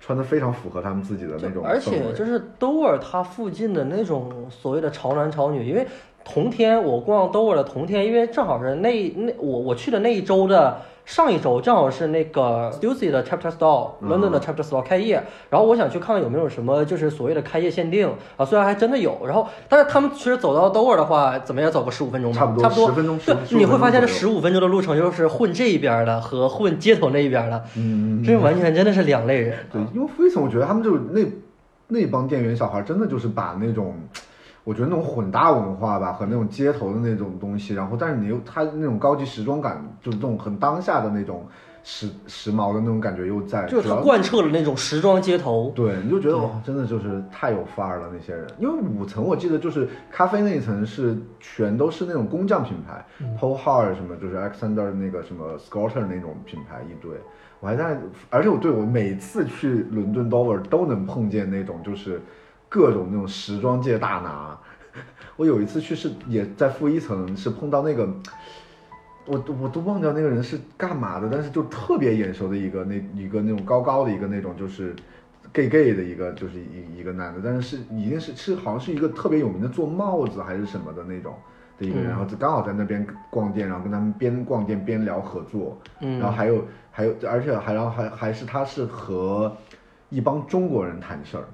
[0.00, 1.64] 穿的非常符合他们自己的那种。
[1.64, 5.86] 而且就是兜尔它附近的那种所谓的潮男潮女，因为
[6.24, 10.78] 同天我逛兜尔的同天，因为正好是那那我我去的那一周的
[11.08, 14.10] 上一周，正好是那个 Stussy 的 Chapter Store、嗯。
[14.10, 22.90] London 的 Chapter Store 开业，然后我想去看看有没有什么就是所谓的开业限定啊，虽然还真的有，然后但是他们其实走到 Dover 的话，怎么也走个十五分钟吧，差不多差不多。
[22.90, 29.56] 10分钟对你会发现这十五分钟的路程就是混这一边的和混街头那一边的，嗯，这完全真的是两类人。
[29.72, 31.24] 对，因为菲森，我觉得他们就是那
[31.86, 33.94] 那帮店员小孩，真的就是把那种，
[34.68, 41.46] 我觉得那种混搭文化吧，和那种街头的那种东西，然后但是你又它那种高级时装感，就是这种很当下的那种
[41.82, 48.46] 时时髦的那种感觉又在，就是主要他贯彻了那种时装街头，对，你就觉得哇，真的就是太有范儿了那些人。
[48.58, 53.02] 因为五层我记得就是咖啡那一层是全都是那种工匠品牌、
[53.40, 57.12] ，Paul Hard 什么，就是 Alexander 那个什么 Scotter 那种品牌一堆。
[57.60, 57.98] 我还在，
[58.28, 62.20] 而且我对我每次去伦敦 Dover 都能碰见那种就是
[62.68, 64.58] 各种那种时装界大拿。
[65.36, 68.08] 我有一次去是也在负一层，是碰到那个。
[69.30, 74.96] 我都我都忘掉那个人是干嘛的，但是就特别眼熟的一个那一个那种高高的一个那种就是
[75.52, 81.34] gay gay 的一个就是一一个男的，但是是已经是是好像是一个特别有名的做帽子还是什么的那种
[81.78, 89.54] 的一个人，嗯然后就刚好在那边逛店，然后跟他们边逛店边聊合作，嗯然后还有还有而且还然后还还是他是和
[90.08, 91.44] 一帮中国人谈事儿。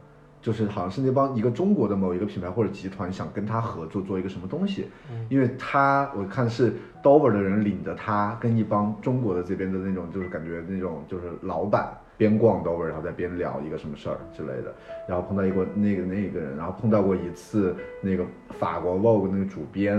[0.45, 4.87] 就是好像是那帮一个中国的某一个品牌或者集团想跟他合作做一个什么东西，
[5.31, 14.75] 因为他我看是 Dover 的人领着他跟一帮中国的这边的那种就是感觉那种就是老板边逛 Dover 然后再边聊一个什么事儿之类的，
[15.09, 19.99] 然后碰到一个那个那个人，然后碰到过一次那个法国 Vogue 那个主编，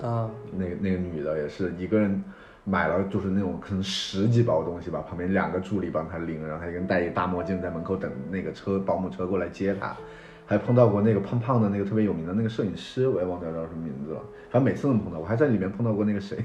[0.00, 2.24] 啊，那个那个女的也是一个人
[2.66, 9.96] 买了就是那种可能十几包东西吧，旁边两个助理帮他拎，然后他一个人戴一大墨镜在门口等那个车保姆车过来接他。
[10.48, 15.18] 还碰到过那个胖胖的那个特别有名的那个摄影师，我也忘掉叫什么名字了，反正每次都能碰到。
[15.18, 16.38] 我还在里面碰到过那个谁，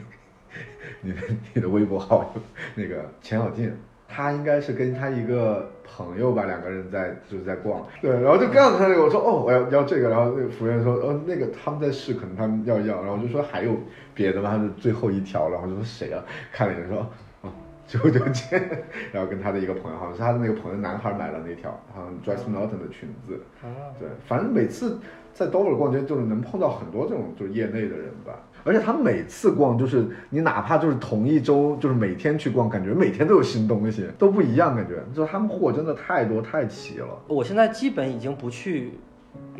[1.01, 1.17] 你的
[1.53, 2.41] 你的微博好友
[2.74, 3.72] 那个钱小静，
[4.07, 13.76] 他应该是跟他一个朋友吧，两个人在就是在逛，对，然后就刚他那个，我说哦我要要这个，然后那个服务员说哦那个他们在试，可能他们要要，然后就说还有
[14.22, 14.51] 别的吗？
[14.51, 16.24] 他是最后一条，然后就说谁啊？
[16.53, 16.99] 看了一眼说
[17.41, 17.49] 哦
[17.88, 18.61] 九九见，
[19.11, 23.65] 然后跟他的一个朋友，好像是他的那个朋友男孩买了那条，好像 Dress Norton 的裙子，啊
[23.99, 24.99] 对，反正每次
[25.34, 28.34] 在 Dover 逛街，就是能碰到很多这种就是业内的人吧。
[28.63, 37.07] 而且他每次逛就是你哪怕就是同一周，就是每天去逛，感觉每天都有新东西，都不一样，感觉就他们货真的太多太齐了。
[37.28, 38.99] 我现在基本已经不去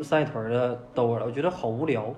[0.00, 2.14] 三里屯的兜儿了，我觉得好无聊。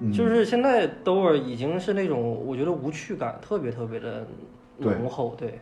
[0.00, 4.26] 嗯就是现在兜儿已经是那种我觉得无趣感特别特别的
[4.78, 5.58] 浓厚，对，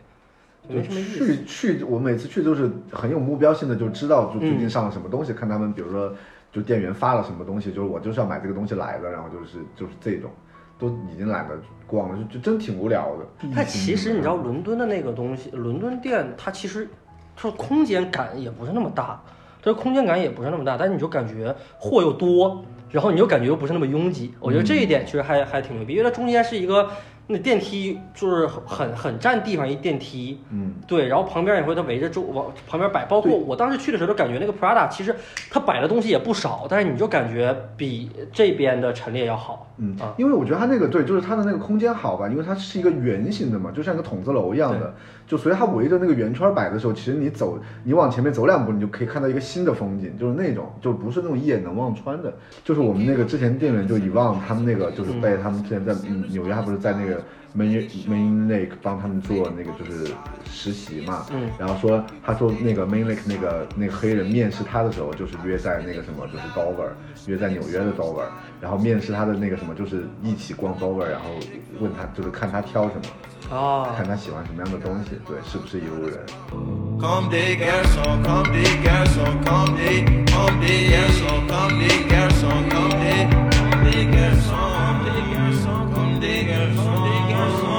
[0.67, 0.81] 就。
[0.81, 6.13] 去去，我每次去都是很有目标性的，就知道就最近上了什么东西，看他们比如说
[6.51, 10.29] 就店员发了什么东西，就是我就是要买这个东西来的，然后就是就是这种，
[10.77, 11.57] 都已经懒得
[11.87, 13.47] 逛了，就就真挺无聊的。
[13.53, 16.89] 它其实你知道伦敦的那个东西，伦敦店它其实
[17.35, 19.21] 它空间感也不是那么大，
[19.61, 22.63] 这空间感也不是那么大，但是你就感觉货又多，
[22.95, 26.89] 然后你又感觉又不是那么拥挤，我觉得这一点其实还还挺牛逼，因为它中间是一个
[27.27, 35.13] 那电梯就是很很占地方一电梯，嗯，对，然后旁边也会它围着周往旁边摆，包括我当时去的时候就感觉那个 Prada 其实
[35.51, 44.95] 它摆的东西也不少，但是你就感觉比这边的陈列要好，嗯啊，因为我觉得它那个对，就是它的那个空间好吧，因为它是一个圆形的嘛，就像一个筒子楼一样的，
[45.27, 52.33] 就所以它围着那个圆圈摆的时候，其实你走，你往前面走两步，你就可以看到一个新的风景，就是那种，就不是那种一眼能望穿的。
[52.63, 55.93] 就是我们那个之前店员就遗忘他们那个，就是被他们之前在
[56.29, 57.23] 纽约，还不是在那个
[57.57, 60.13] Main Mainlake 帮他们做那个就是
[60.51, 66.89] 实习嘛，嗯，然后说他说那个 Mainlake 那个那个黑人面试他的时候就是约在那个什么就是 Dover，
[67.27, 68.25] 约在纽约的 Dover，
[68.59, 71.29] 然后面试他的那个什么就是一起逛 Dover，然后
[71.79, 73.01] 问他就是看他挑什么，
[73.55, 76.19] 哦，看他喜欢什么样的东西，对，是不是一路人。
[86.25, 87.74] des garçons, des garçons.